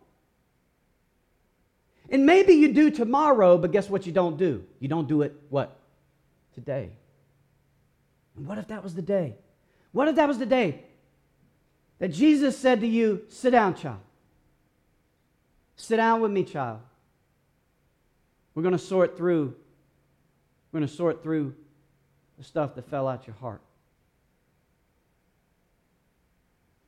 And 2.09 2.25
maybe 2.25 2.53
you 2.53 2.73
do 2.73 2.89
tomorrow, 2.89 3.59
but 3.59 3.73
guess 3.73 3.91
what 3.91 4.07
you 4.07 4.13
don't 4.13 4.37
do? 4.37 4.63
You 4.79 4.87
don't 4.87 5.09
do 5.09 5.23
it 5.23 5.35
what? 5.49 5.77
Today. 6.55 6.93
And 8.37 8.47
what 8.47 8.59
if 8.59 8.69
that 8.69 8.85
was 8.85 8.95
the 8.95 9.03
day? 9.03 9.35
What 9.91 10.07
if 10.07 10.15
that 10.15 10.29
was 10.29 10.39
the 10.39 10.47
day 10.47 10.85
that 11.99 12.13
Jesus 12.13 12.57
said 12.57 12.83
to 12.83 12.87
you, 12.87 13.23
Sit 13.29 13.51
down, 13.51 13.75
child. 13.75 13.99
Sit 15.75 15.97
down 15.97 16.21
with 16.21 16.31
me, 16.31 16.45
child. 16.45 16.79
We're 18.55 18.63
going 18.63 18.71
to 18.71 18.79
sort 18.79 19.17
through. 19.17 19.57
We're 20.71 20.79
going 20.79 20.89
to 20.89 20.95
sort 20.95 21.25
through 21.25 21.57
the 22.39 22.45
stuff 22.45 22.77
that 22.77 22.89
fell 22.89 23.09
out 23.09 23.27
your 23.27 23.35
heart. 23.35 23.63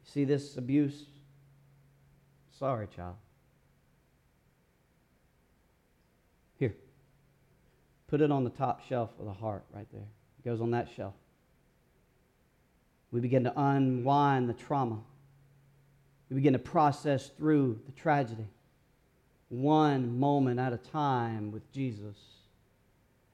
See 0.04 0.22
this 0.24 0.56
abuse 0.56 1.06
Sorry, 2.58 2.86
child. 2.94 3.16
Here. 6.58 6.74
Put 8.08 8.20
it 8.20 8.30
on 8.30 8.44
the 8.44 8.50
top 8.50 8.86
shelf 8.88 9.10
of 9.18 9.26
the 9.26 9.32
heart 9.32 9.64
right 9.74 9.86
there. 9.92 10.06
It 10.38 10.44
goes 10.44 10.60
on 10.60 10.70
that 10.70 10.88
shelf. 10.96 11.14
We 13.10 13.20
begin 13.20 13.44
to 13.44 13.52
unwind 13.56 14.48
the 14.48 14.54
trauma. 14.54 14.98
We 16.30 16.36
begin 16.36 16.54
to 16.54 16.58
process 16.58 17.28
through 17.36 17.80
the 17.86 17.92
tragedy. 17.92 18.46
One 19.48 20.18
moment 20.18 20.58
at 20.58 20.72
a 20.72 20.78
time 20.78 21.52
with 21.52 21.70
Jesus. 21.72 22.16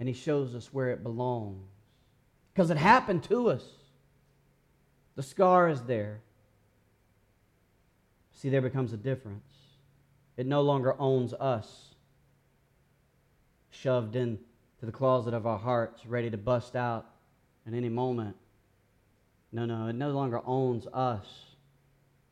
And 0.01 0.09
He 0.09 0.15
shows 0.15 0.55
us 0.55 0.73
where 0.73 0.91
it 0.91 1.03
belongs. 1.03 1.69
Because 2.53 2.71
it 2.71 2.77
happened 2.77 3.23
to 3.25 3.51
us. 3.51 3.65
The 5.15 5.23
scar 5.23 5.69
is 5.69 5.83
there. 5.83 6.21
See, 8.42 8.48
there 8.48 8.61
becomes 8.61 8.92
a 8.92 8.96
difference. 8.96 9.46
It 10.37 10.48
no 10.48 10.62
longer 10.62 10.96
owns 10.98 11.33
us, 11.33 11.94
shoved 13.70 14.16
into 14.16 14.42
the 14.81 14.90
closet 14.90 15.33
of 15.33 15.46
our 15.46 15.59
hearts, 15.59 16.05
ready 16.05 16.28
to 16.28 16.37
bust 16.37 16.74
out 16.74 17.07
at 17.68 17.72
any 17.72 17.88
moment. 17.88 18.35
No, 19.52 19.64
no, 19.64 19.87
it 19.87 19.92
no 19.92 20.11
longer 20.11 20.40
owns 20.44 20.88
us. 20.88 21.24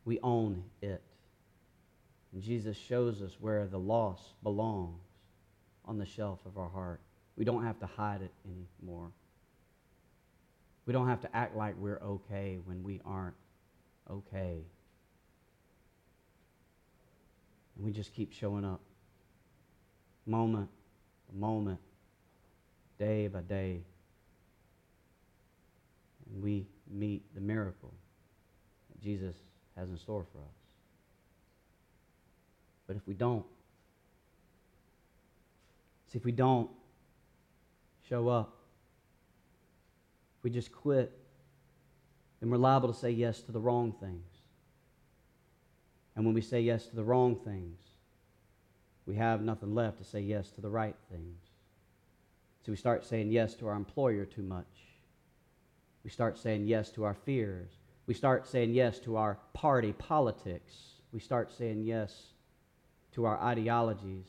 We 0.05 0.19
own 0.25 0.65
it. 0.83 1.01
And 2.33 2.43
Jesus 2.43 2.77
shows 2.77 3.23
us 3.23 3.37
where 3.39 3.69
the 3.69 3.79
loss 3.79 4.21
belongs 4.43 5.05
on 5.85 5.97
the 5.97 6.07
shelf 6.07 6.41
of 6.45 6.59
our 6.59 6.71
heart. 6.71 7.01
We 7.37 7.45
don't 7.45 7.63
have 7.63 7.79
to 7.79 7.87
hide 7.87 8.23
it 8.23 8.33
anymore. 8.45 9.13
We 10.87 10.93
don't 10.93 11.07
have 11.07 11.21
to 11.21 11.37
act 11.37 11.55
like 11.55 11.77
we're 11.79 12.01
okay 12.03 12.59
when 12.65 12.83
we 12.83 13.01
aren't 13.05 13.37
okay. 14.11 14.65
And 17.81 17.87
we 17.87 17.93
just 17.93 18.13
keep 18.13 18.31
showing 18.31 18.63
up 18.63 18.83
moment 20.27 20.69
by 21.33 21.41
moment, 21.41 21.79
day 22.99 23.27
by 23.27 23.41
day. 23.41 23.81
And 26.27 26.43
we 26.43 26.67
meet 26.91 27.23
the 27.35 27.41
miracle 27.41 27.95
that 28.91 29.03
Jesus 29.03 29.35
has 29.79 29.89
in 29.89 29.97
store 29.97 30.27
for 30.31 30.41
us. 30.41 30.59
But 32.87 32.97
if 32.97 33.07
we 33.07 33.15
don't, 33.15 33.47
see, 36.13 36.19
if 36.19 36.25
we 36.27 36.33
don't 36.33 36.69
show 38.11 38.29
up, 38.29 38.59
if 40.39 40.45
we 40.45 40.51
just 40.51 40.71
quit, 40.71 41.19
then 42.41 42.51
we're 42.51 42.59
liable 42.59 42.93
to 42.93 42.99
say 42.99 43.11
yes 43.11 43.41
to 43.41 43.53
the 43.53 43.61
wrong 43.61 43.95
things. 43.99 44.30
And 46.21 46.27
when 46.27 46.35
we 46.35 46.43
say 46.43 46.61
yes 46.61 46.85
to 46.89 46.97
the 46.97 47.03
wrong 47.03 47.35
things, 47.35 47.81
we 49.07 49.15
have 49.15 49.41
nothing 49.41 49.75
left 49.75 49.97
to 49.97 50.05
say 50.05 50.21
yes 50.21 50.51
to 50.51 50.61
the 50.61 50.69
right 50.69 50.95
things. 51.11 51.41
So 52.61 52.73
we 52.73 52.77
start 52.77 53.07
saying 53.07 53.31
yes 53.31 53.55
to 53.55 53.69
our 53.69 53.75
employer 53.75 54.27
too 54.27 54.43
much. 54.43 54.67
We 56.05 56.11
start 56.11 56.37
saying 56.37 56.67
yes 56.67 56.91
to 56.91 57.05
our 57.05 57.15
fears. 57.15 57.71
We 58.07 58.13
start 58.13 58.47
saying 58.47 58.75
yes 58.75 58.99
to 58.99 59.17
our 59.17 59.39
party 59.55 59.95
politics. 59.95 60.75
We 61.11 61.21
start 61.21 61.51
saying 61.51 61.85
yes 61.85 62.35
to 63.13 63.25
our 63.25 63.41
ideologies. 63.41 64.29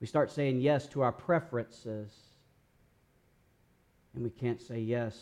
We 0.00 0.08
start 0.08 0.32
saying 0.32 0.62
yes 0.62 0.88
to 0.88 1.02
our 1.02 1.12
preferences. 1.12 2.10
And 4.16 4.24
we 4.24 4.30
can't 4.30 4.60
say 4.60 4.80
yes 4.80 5.16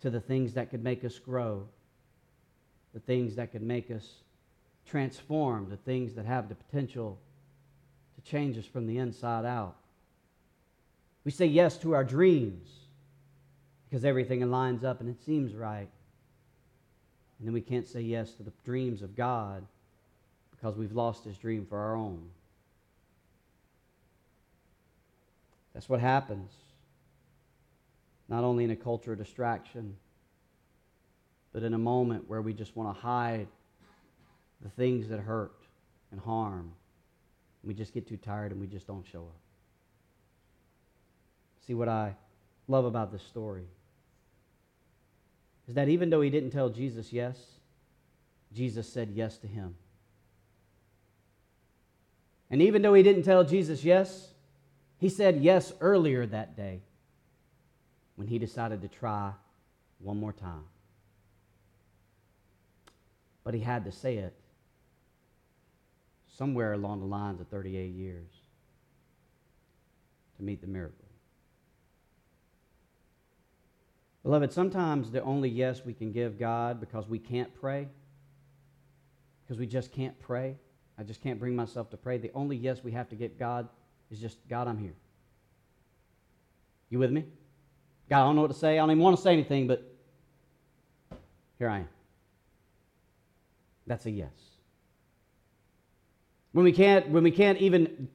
to 0.00 0.10
the 0.10 0.20
things 0.20 0.54
that 0.54 0.70
could 0.70 0.82
make 0.82 1.04
us 1.04 1.20
grow, 1.20 1.68
the 2.92 2.98
things 2.98 3.36
that 3.36 3.52
could 3.52 3.62
make 3.62 3.92
us 3.92 4.24
transform 4.86 5.68
the 5.68 5.76
things 5.76 6.14
that 6.14 6.26
have 6.26 6.48
the 6.48 6.54
potential 6.54 7.18
to 8.16 8.30
change 8.30 8.58
us 8.58 8.66
from 8.66 8.86
the 8.86 8.98
inside 8.98 9.44
out. 9.44 9.76
We 11.24 11.30
say 11.30 11.46
yes 11.46 11.76
to 11.78 11.94
our 11.94 12.04
dreams 12.04 12.68
because 13.88 14.04
everything 14.04 14.48
lines 14.50 14.84
up 14.84 15.00
and 15.00 15.08
it 15.08 15.22
seems 15.24 15.54
right. 15.54 15.88
And 17.38 17.46
then 17.46 17.52
we 17.54 17.60
can't 17.60 17.86
say 17.86 18.00
yes 18.00 18.32
to 18.34 18.42
the 18.42 18.52
dreams 18.64 19.02
of 19.02 19.16
God 19.16 19.64
because 20.50 20.76
we've 20.76 20.92
lost 20.92 21.24
his 21.24 21.36
dream 21.38 21.66
for 21.66 21.78
our 21.78 21.96
own. 21.96 22.22
That's 25.72 25.88
what 25.88 26.00
happens. 26.00 26.50
Not 28.28 28.44
only 28.44 28.64
in 28.64 28.70
a 28.70 28.76
culture 28.76 29.12
of 29.12 29.18
distraction, 29.18 29.96
but 31.52 31.62
in 31.62 31.74
a 31.74 31.78
moment 31.78 32.28
where 32.28 32.42
we 32.42 32.52
just 32.52 32.76
want 32.76 32.94
to 32.94 33.00
hide 33.00 33.48
the 34.62 34.70
things 34.70 35.08
that 35.08 35.20
hurt 35.20 35.52
and 36.10 36.20
harm. 36.20 36.72
We 37.62 37.74
just 37.74 37.92
get 37.92 38.06
too 38.06 38.16
tired 38.16 38.52
and 38.52 38.60
we 38.60 38.66
just 38.66 38.86
don't 38.86 39.06
show 39.06 39.20
up. 39.20 39.36
See 41.66 41.74
what 41.74 41.88
I 41.88 42.16
love 42.68 42.84
about 42.84 43.12
this 43.12 43.22
story 43.22 43.64
is 45.68 45.74
that 45.74 45.88
even 45.88 46.10
though 46.10 46.20
he 46.20 46.30
didn't 46.30 46.50
tell 46.50 46.68
Jesus 46.68 47.12
yes, 47.12 47.36
Jesus 48.52 48.88
said 48.88 49.10
yes 49.14 49.38
to 49.38 49.46
him. 49.46 49.74
And 52.50 52.60
even 52.60 52.82
though 52.82 52.94
he 52.94 53.02
didn't 53.02 53.22
tell 53.22 53.44
Jesus 53.44 53.84
yes, 53.84 54.28
he 54.98 55.08
said 55.08 55.40
yes 55.40 55.72
earlier 55.80 56.26
that 56.26 56.56
day 56.56 56.80
when 58.16 58.26
he 58.26 58.38
decided 58.38 58.82
to 58.82 58.88
try 58.88 59.32
one 60.00 60.18
more 60.18 60.32
time. 60.32 60.64
But 63.44 63.54
he 63.54 63.60
had 63.60 63.84
to 63.84 63.92
say 63.92 64.16
it 64.16 64.34
somewhere 66.40 66.72
along 66.72 67.00
the 67.00 67.06
lines 67.06 67.38
of 67.38 67.46
38 67.48 67.92
years 67.92 68.30
to 70.38 70.42
meet 70.42 70.62
the 70.62 70.66
miracle. 70.66 71.04
Beloved, 74.22 74.50
sometimes 74.50 75.10
the 75.10 75.22
only 75.22 75.50
yes 75.50 75.84
we 75.84 75.92
can 75.92 76.12
give 76.12 76.38
God 76.38 76.80
because 76.80 77.06
we 77.06 77.18
can't 77.18 77.54
pray, 77.60 77.88
because 79.42 79.60
we 79.60 79.66
just 79.66 79.92
can't 79.92 80.18
pray. 80.18 80.56
I 80.98 81.02
just 81.02 81.22
can't 81.22 81.38
bring 81.38 81.54
myself 81.54 81.90
to 81.90 81.98
pray. 81.98 82.16
The 82.16 82.30
only 82.34 82.56
yes 82.56 82.82
we 82.82 82.92
have 82.92 83.10
to 83.10 83.16
give 83.16 83.38
God 83.38 83.68
is 84.10 84.18
just, 84.18 84.38
God, 84.48 84.66
I'm 84.66 84.78
here. 84.78 84.94
You 86.88 87.00
with 87.00 87.10
me? 87.10 87.26
God, 88.08 88.22
I 88.22 88.24
don't 88.24 88.36
know 88.36 88.42
what 88.42 88.50
to 88.50 88.56
say. 88.56 88.78
I 88.78 88.80
don't 88.80 88.92
even 88.92 89.02
want 89.02 89.14
to 89.14 89.22
say 89.22 89.34
anything, 89.34 89.66
but 89.66 89.94
here 91.58 91.68
I 91.68 91.80
am. 91.80 91.88
That's 93.86 94.06
a 94.06 94.10
yes. 94.10 94.49
When 96.52 96.64
we 96.64 96.72
can't, 96.72 97.08
when 97.10 97.22
we 97.22 97.30
can't 97.30 97.58
even 97.58 98.08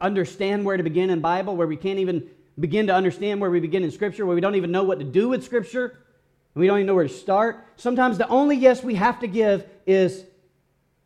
understand 0.00 0.64
where 0.64 0.76
to 0.76 0.82
begin 0.82 1.10
in 1.10 1.20
Bible, 1.20 1.56
where 1.56 1.66
we 1.66 1.76
can't 1.76 1.98
even 1.98 2.28
begin 2.58 2.86
to 2.86 2.94
understand 2.94 3.40
where 3.40 3.50
we 3.50 3.60
begin 3.60 3.82
in 3.84 3.90
Scripture, 3.90 4.24
where 4.24 4.34
we 4.34 4.40
don't 4.40 4.54
even 4.54 4.70
know 4.70 4.84
what 4.84 4.98
to 4.98 5.04
do 5.04 5.28
with 5.28 5.44
Scripture, 5.44 5.98
we 6.54 6.66
don't 6.66 6.78
even 6.78 6.86
know 6.86 6.94
where 6.94 7.08
to 7.08 7.12
start, 7.12 7.66
sometimes 7.76 8.18
the 8.18 8.28
only 8.28 8.56
yes 8.56 8.82
we 8.82 8.94
have 8.94 9.20
to 9.20 9.26
give 9.26 9.66
is, 9.86 10.24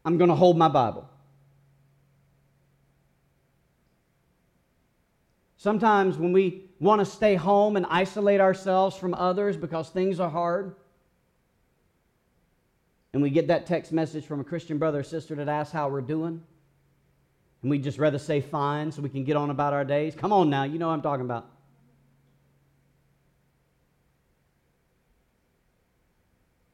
I'm 0.05 0.18
going 0.18 0.31
to 0.31 0.37
hold 0.37 0.57
my 0.57 0.68
Bible. 0.68 1.09
Sometimes 5.57 6.16
when 6.16 6.33
we 6.33 6.64
want 6.79 7.01
to 7.01 7.05
stay 7.05 7.35
home 7.35 7.77
and 7.77 7.87
isolate 7.88 8.40
ourselves 8.40 8.96
from 8.96 9.14
others 9.14 9.57
because 9.57 9.88
things 9.88 10.20
are 10.20 10.31
hard, 10.31 10.77
and 13.12 13.22
we 13.22 13.31
get 13.31 13.49
that 13.49 13.66
text 13.66 13.92
message 13.92 14.27
from 14.27 14.40
a 14.40 14.44
Christian 14.44 14.79
brother 14.79 15.01
or 15.01 15.05
sister 15.05 15.35
that 15.37 15.49
asks 15.49 15.72
how 15.72 15.88
we're 15.88 16.01
doing, 16.01 16.42
and 17.66 17.70
we'd 17.72 17.83
just 17.83 17.98
rather 17.98 18.16
say 18.16 18.40
fine 18.40 18.92
so 18.92 19.02
we 19.02 19.09
can 19.09 19.24
get 19.24 19.35
on 19.35 19.50
about 19.50 19.72
our 19.72 19.85
days. 19.85 20.14
Come 20.14 20.33
on 20.33 20.48
now, 20.48 20.62
you 20.62 20.79
know 20.79 20.87
what 20.87 20.92
I'm 20.94 21.02
talking 21.02 21.24
about. 21.24 21.50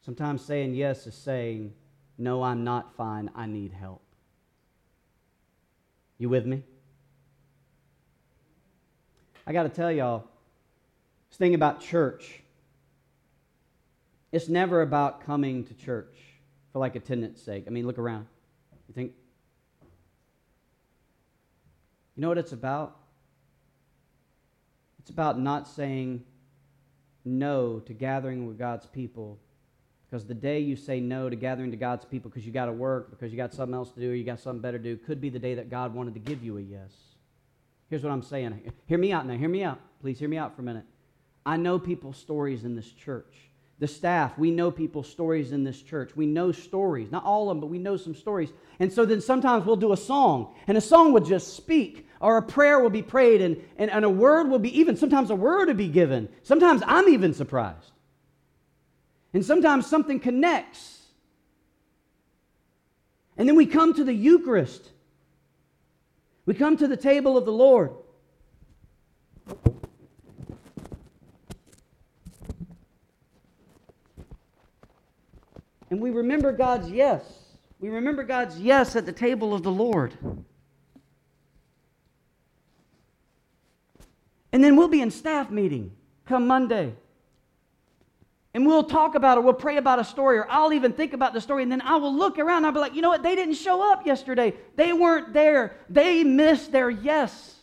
Sometimes 0.05 0.45
saying 0.45 0.75
yes 0.75 1.07
is 1.07 1.15
saying, 1.15 1.73
no, 2.19 2.43
I'm 2.43 2.63
not 2.63 2.95
fine, 2.95 3.31
I 3.33 3.47
need 3.47 3.71
help. 3.73 4.03
You 6.19 6.29
with 6.29 6.45
me? 6.45 6.61
I 9.47 9.51
got 9.51 9.63
to 9.63 9.69
tell 9.69 9.91
y'all, 9.91 10.25
this 11.31 11.39
thing 11.39 11.55
about 11.55 11.81
church, 11.81 12.43
it's 14.31 14.47
never 14.47 14.83
about 14.83 15.25
coming 15.25 15.63
to 15.63 15.73
church 15.73 16.15
for 16.71 16.77
like 16.77 16.95
attendance 16.95 17.41
sake. 17.41 17.63
I 17.65 17.71
mean, 17.71 17.87
look 17.87 17.97
around. 17.97 18.27
You 18.87 18.93
think 18.93 19.13
you 22.15 22.21
know 22.21 22.29
what 22.29 22.37
it's 22.37 22.51
about? 22.51 22.97
It's 24.99 25.09
about 25.09 25.39
not 25.39 25.67
saying 25.67 26.23
no 27.25 27.79
to 27.79 27.93
gathering 27.93 28.47
with 28.47 28.57
God's 28.57 28.85
people. 28.85 29.39
Because 30.09 30.25
the 30.25 30.33
day 30.33 30.59
you 30.59 30.75
say 30.75 30.99
no 30.99 31.29
to 31.29 31.35
gathering 31.35 31.71
to 31.71 31.77
God's 31.77 32.05
people 32.05 32.29
because 32.29 32.45
you 32.45 32.51
got 32.51 32.67
to 32.67 32.71
work, 32.71 33.09
because 33.09 33.31
you 33.31 33.37
got 33.37 33.53
something 33.53 33.73
else 33.73 33.91
to 33.91 33.99
do, 33.99 34.11
or 34.11 34.13
you 34.13 34.23
got 34.23 34.39
something 34.39 34.61
better 34.61 34.77
to 34.77 34.83
do, 34.83 34.95
could 34.95 35.19
be 35.19 35.29
the 35.29 35.39
day 35.39 35.55
that 35.55 35.69
God 35.69 35.93
wanted 35.93 36.13
to 36.13 36.19
give 36.19 36.43
you 36.43 36.57
a 36.57 36.61
yes. 36.61 36.91
Here's 37.89 38.03
what 38.03 38.11
I'm 38.11 38.21
saying. 38.21 38.71
Hear 38.85 38.97
me 38.97 39.11
out 39.11 39.25
now. 39.25 39.35
Hear 39.35 39.49
me 39.49 39.63
out. 39.63 39.79
Please 40.01 40.19
hear 40.19 40.29
me 40.29 40.37
out 40.37 40.55
for 40.55 40.61
a 40.61 40.65
minute. 40.65 40.85
I 41.45 41.57
know 41.57 41.79
people's 41.79 42.17
stories 42.17 42.63
in 42.63 42.75
this 42.75 42.91
church 42.91 43.33
the 43.79 43.87
staff, 43.87 44.37
we 44.37 44.51
know 44.51 44.71
people's 44.71 45.09
stories 45.09 45.51
in 45.51 45.63
this 45.63 45.81
church. 45.81 46.15
We 46.15 46.25
know 46.25 46.51
stories, 46.51 47.11
not 47.11 47.25
all 47.25 47.49
of 47.49 47.55
them, 47.55 47.61
but 47.61 47.67
we 47.67 47.79
know 47.79 47.97
some 47.97 48.15
stories. 48.15 48.49
And 48.79 48.93
so 48.93 49.05
then 49.05 49.19
sometimes 49.19 49.65
we'll 49.65 49.75
do 49.75 49.93
a 49.93 49.97
song, 49.97 50.53
and 50.67 50.77
a 50.77 50.81
song 50.81 51.11
will 51.11 51.21
just 51.21 51.55
speak, 51.55 52.07
or 52.21 52.37
a 52.37 52.41
prayer 52.41 52.79
will 52.79 52.89
be 52.89 53.01
prayed, 53.01 53.41
and, 53.41 53.61
and, 53.77 53.91
and 53.91 54.05
a 54.05 54.09
word 54.09 54.47
will 54.47 54.59
be 54.59 54.79
even, 54.79 54.95
sometimes 54.95 55.31
a 55.31 55.35
word 55.35 55.67
will 55.67 55.75
be 55.75 55.87
given. 55.87 56.29
Sometimes 56.43 56.81
I'm 56.85 57.09
even 57.09 57.33
surprised. 57.33 57.91
And 59.33 59.43
sometimes 59.43 59.87
something 59.87 60.19
connects. 60.19 61.01
And 63.35 63.49
then 63.49 63.55
we 63.55 63.65
come 63.65 63.95
to 63.95 64.03
the 64.03 64.13
Eucharist. 64.13 64.91
We 66.45 66.53
come 66.53 66.77
to 66.77 66.87
the 66.87 66.97
table 66.97 67.37
of 67.37 67.45
the 67.45 67.51
Lord. 67.51 67.91
And 75.93 76.01
we 76.01 76.09
remember 76.09 76.51
God's 76.51 76.89
yes. 76.89 77.23
We 77.79 77.89
remember 77.89 78.23
God's 78.23 78.59
yes 78.59 78.95
at 78.95 79.05
the 79.05 79.11
table 79.11 79.53
of 79.53 79.61
the 79.61 79.69
Lord. 79.69 80.11
And 84.51 84.63
then 84.63 84.75
we'll 84.75 84.87
be 84.87 85.01
in 85.01 85.11
staff 85.11 85.51
meeting 85.51 85.91
come 86.25 86.47
Monday. 86.47 86.95
And 88.55 88.65
we'll 88.65 88.85
talk 88.85 89.13
about 89.13 89.37
it. 89.37 89.43
We'll 89.43 89.53
pray 89.53 89.77
about 89.77 89.99
a 89.99 90.03
story, 90.03 90.39
or 90.39 90.47
I'll 90.49 90.73
even 90.73 90.93
think 90.93 91.13
about 91.13 91.35
the 91.35 91.41
story, 91.41 91.61
and 91.61 91.71
then 91.71 91.81
I 91.81 91.97
will 91.97 92.15
look 92.15 92.39
around 92.39 92.65
I'll 92.65 92.71
be 92.71 92.79
like, 92.79 92.95
you 92.95 93.03
know 93.03 93.09
what? 93.09 93.21
They 93.21 93.35
didn't 93.35 93.53
show 93.53 93.91
up 93.91 94.03
yesterday. 94.03 94.55
They 94.75 94.93
weren't 94.93 95.31
there. 95.31 95.77
They 95.91 96.23
missed 96.23 96.71
their 96.71 96.89
yes. 96.89 97.62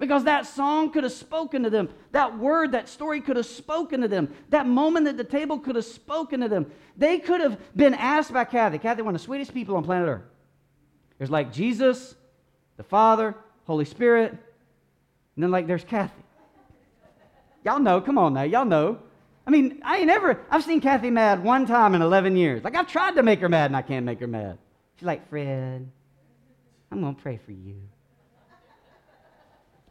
Because 0.00 0.24
that 0.24 0.46
song 0.46 0.90
could 0.90 1.04
have 1.04 1.12
spoken 1.12 1.62
to 1.62 1.70
them. 1.70 1.90
That 2.12 2.38
word, 2.38 2.72
that 2.72 2.88
story 2.88 3.20
could 3.20 3.36
have 3.36 3.44
spoken 3.44 4.00
to 4.00 4.08
them. 4.08 4.34
That 4.48 4.66
moment 4.66 5.06
at 5.06 5.18
the 5.18 5.24
table 5.24 5.58
could 5.58 5.76
have 5.76 5.84
spoken 5.84 6.40
to 6.40 6.48
them. 6.48 6.72
They 6.96 7.18
could 7.18 7.42
have 7.42 7.58
been 7.76 7.92
asked 7.92 8.32
by 8.32 8.44
Kathy. 8.46 8.78
Kathy, 8.78 9.02
one 9.02 9.14
of 9.14 9.20
the 9.20 9.24
sweetest 9.24 9.52
people 9.52 9.76
on 9.76 9.84
planet 9.84 10.08
Earth. 10.08 10.22
There's 11.18 11.30
like 11.30 11.52
Jesus, 11.52 12.14
the 12.78 12.82
Father, 12.82 13.36
Holy 13.66 13.84
Spirit, 13.84 14.32
and 14.32 15.44
then 15.44 15.50
like 15.50 15.66
there's 15.66 15.84
Kathy. 15.84 16.22
Y'all 17.62 17.78
know, 17.78 18.00
come 18.00 18.16
on 18.16 18.32
now, 18.32 18.42
y'all 18.42 18.64
know. 18.64 18.98
I 19.46 19.50
mean, 19.50 19.82
I 19.84 19.98
ain't 19.98 20.08
ever, 20.08 20.40
I've 20.50 20.64
seen 20.64 20.80
Kathy 20.80 21.10
mad 21.10 21.44
one 21.44 21.66
time 21.66 21.94
in 21.94 22.00
11 22.00 22.38
years. 22.38 22.64
Like 22.64 22.74
I've 22.74 22.88
tried 22.88 23.16
to 23.16 23.22
make 23.22 23.40
her 23.40 23.50
mad 23.50 23.66
and 23.66 23.76
I 23.76 23.82
can't 23.82 24.06
make 24.06 24.20
her 24.20 24.26
mad. 24.26 24.56
She's 24.96 25.06
like, 25.06 25.28
Fred, 25.28 25.90
I'm 26.90 27.00
going 27.02 27.14
to 27.14 27.20
pray 27.20 27.38
for 27.44 27.52
you. 27.52 27.89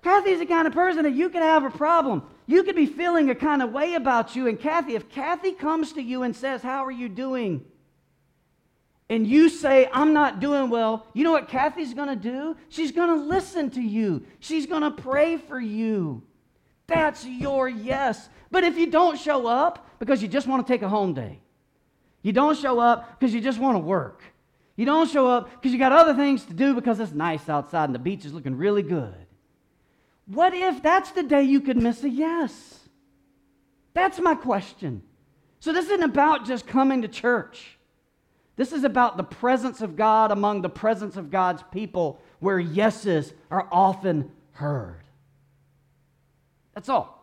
Kathy's 0.01 0.39
the 0.39 0.45
kind 0.45 0.67
of 0.67 0.73
person 0.73 1.03
that 1.03 1.13
you 1.13 1.29
could 1.29 1.41
have 1.41 1.63
a 1.63 1.69
problem. 1.69 2.23
You 2.47 2.63
could 2.63 2.75
be 2.75 2.85
feeling 2.85 3.29
a 3.29 3.35
kind 3.35 3.61
of 3.61 3.71
way 3.71 3.95
about 3.95 4.35
you. 4.35 4.47
And 4.47 4.59
Kathy, 4.59 4.95
if 4.95 5.09
Kathy 5.09 5.51
comes 5.51 5.93
to 5.93 6.01
you 6.01 6.23
and 6.23 6.35
says, 6.35 6.61
How 6.61 6.85
are 6.85 6.91
you 6.91 7.09
doing? 7.09 7.65
And 9.09 9.25
you 9.25 9.49
say, 9.49 9.89
I'm 9.91 10.13
not 10.13 10.39
doing 10.39 10.69
well, 10.69 11.07
you 11.13 11.23
know 11.23 11.31
what 11.31 11.47
Kathy's 11.47 11.95
going 11.95 12.09
to 12.09 12.15
do? 12.15 12.55
She's 12.69 12.91
going 12.91 13.09
to 13.09 13.25
listen 13.25 13.71
to 13.71 13.81
you, 13.81 14.25
she's 14.39 14.65
going 14.65 14.83
to 14.83 14.91
pray 14.91 15.37
for 15.37 15.59
you. 15.59 16.23
That's 16.87 17.25
your 17.25 17.69
yes. 17.69 18.29
But 18.49 18.63
if 18.63 18.77
you 18.77 18.87
don't 18.87 19.19
show 19.19 19.45
up 19.45 19.99
because 19.99 20.23
you 20.23 20.27
just 20.27 20.47
want 20.47 20.65
to 20.65 20.73
take 20.73 20.81
a 20.81 20.89
home 20.89 21.13
day, 21.13 21.39
you 22.23 22.33
don't 22.33 22.57
show 22.57 22.79
up 22.79 23.19
because 23.19 23.33
you 23.33 23.41
just 23.41 23.59
want 23.59 23.75
to 23.75 23.79
work, 23.79 24.23
you 24.75 24.85
don't 24.85 25.09
show 25.09 25.27
up 25.27 25.51
because 25.51 25.71
you 25.71 25.77
got 25.77 25.91
other 25.91 26.15
things 26.15 26.45
to 26.45 26.53
do 26.53 26.73
because 26.73 26.99
it's 26.99 27.11
nice 27.11 27.49
outside 27.49 27.85
and 27.85 27.95
the 27.95 27.99
beach 27.99 28.25
is 28.25 28.33
looking 28.33 28.55
really 28.55 28.81
good 28.81 29.18
what 30.29 30.53
if 30.53 30.83
that's 30.83 31.11
the 31.11 31.23
day 31.23 31.41
you 31.41 31.59
could 31.59 31.77
miss 31.77 32.03
a 32.03 32.09
yes? 32.09 32.87
That's 33.93 34.19
my 34.19 34.35
question. 34.35 35.01
So, 35.59 35.73
this 35.73 35.85
isn't 35.85 36.03
about 36.03 36.45
just 36.45 36.67
coming 36.67 37.01
to 37.01 37.07
church. 37.07 37.77
This 38.55 38.71
is 38.71 38.83
about 38.83 39.17
the 39.17 39.23
presence 39.23 39.81
of 39.81 39.95
God 39.95 40.31
among 40.31 40.61
the 40.61 40.69
presence 40.69 41.17
of 41.17 41.31
God's 41.31 41.63
people 41.71 42.21
where 42.39 42.59
yeses 42.59 43.33
are 43.49 43.67
often 43.71 44.31
heard. 44.51 45.01
That's 46.75 46.89
all. 46.89 47.19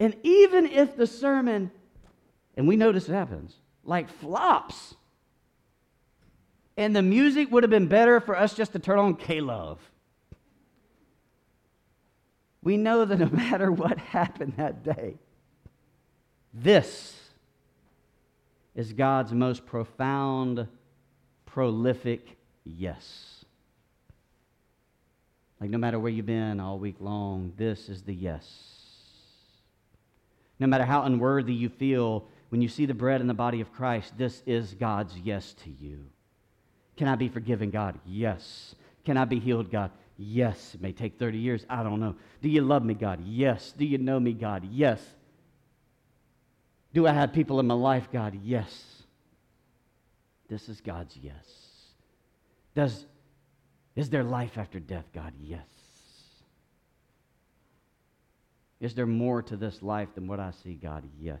And 0.00 0.16
even 0.22 0.66
if 0.66 0.96
the 0.96 1.06
sermon, 1.06 1.70
and 2.56 2.66
we 2.66 2.76
know 2.76 2.92
this 2.92 3.06
happens, 3.06 3.54
like 3.84 4.08
flops, 4.08 4.94
and 6.76 6.94
the 6.94 7.02
music 7.02 7.50
would 7.50 7.62
have 7.62 7.70
been 7.70 7.88
better 7.88 8.20
for 8.20 8.36
us 8.36 8.54
just 8.54 8.72
to 8.72 8.78
turn 8.78 8.98
on 8.98 9.14
K 9.14 9.40
Love. 9.40 9.78
We 12.62 12.76
know 12.76 13.04
that 13.04 13.18
no 13.18 13.26
matter 13.32 13.70
what 13.70 13.98
happened 13.98 14.54
that 14.56 14.82
day, 14.82 15.16
this 16.52 17.14
is 18.74 18.92
God's 18.92 19.32
most 19.32 19.64
profound, 19.64 20.68
prolific 21.46 22.36
yes. 22.64 23.44
Like, 25.60 25.70
no 25.70 25.78
matter 25.78 25.98
where 25.98 26.12
you've 26.12 26.26
been 26.26 26.60
all 26.60 26.78
week 26.78 26.96
long, 27.00 27.52
this 27.56 27.88
is 27.88 28.02
the 28.02 28.14
yes. 28.14 28.46
No 30.58 30.66
matter 30.66 30.84
how 30.84 31.02
unworthy 31.02 31.54
you 31.54 31.70
feel 31.70 32.26
when 32.50 32.60
you 32.60 32.68
see 32.68 32.84
the 32.84 32.94
bread 32.94 33.20
and 33.20 33.30
the 33.30 33.34
body 33.34 33.60
of 33.60 33.72
Christ, 33.72 34.18
this 34.18 34.42
is 34.46 34.74
God's 34.74 35.16
yes 35.18 35.54
to 35.64 35.70
you. 35.70 36.04
Can 36.96 37.08
I 37.08 37.14
be 37.14 37.28
forgiven, 37.28 37.70
God? 37.70 37.98
Yes. 38.06 38.74
Can 39.04 39.16
I 39.16 39.24
be 39.24 39.38
healed, 39.38 39.70
God? 39.70 39.90
Yes. 40.16 40.74
It 40.74 40.80
may 40.80 40.92
take 40.92 41.18
30 41.18 41.38
years. 41.38 41.66
I 41.68 41.82
don't 41.82 42.00
know. 42.00 42.16
Do 42.40 42.48
you 42.48 42.62
love 42.62 42.84
me, 42.84 42.94
God? 42.94 43.20
Yes. 43.24 43.72
Do 43.76 43.84
you 43.84 43.98
know 43.98 44.18
me, 44.18 44.32
God? 44.32 44.66
Yes. 44.70 45.00
Do 46.92 47.06
I 47.06 47.12
have 47.12 47.32
people 47.32 47.60
in 47.60 47.66
my 47.66 47.74
life, 47.74 48.08
God? 48.12 48.38
Yes. 48.42 49.02
This 50.48 50.68
is 50.68 50.80
God's 50.80 51.16
yes. 51.16 51.44
Does 52.74 53.04
is 53.96 54.10
there 54.10 54.22
life 54.22 54.58
after 54.58 54.78
death, 54.78 55.06
God? 55.14 55.32
Yes. 55.40 55.66
Is 58.78 58.94
there 58.94 59.06
more 59.06 59.42
to 59.42 59.56
this 59.56 59.82
life 59.82 60.14
than 60.14 60.26
what 60.26 60.38
I 60.38 60.50
see, 60.62 60.74
God? 60.74 61.04
Yes. 61.18 61.40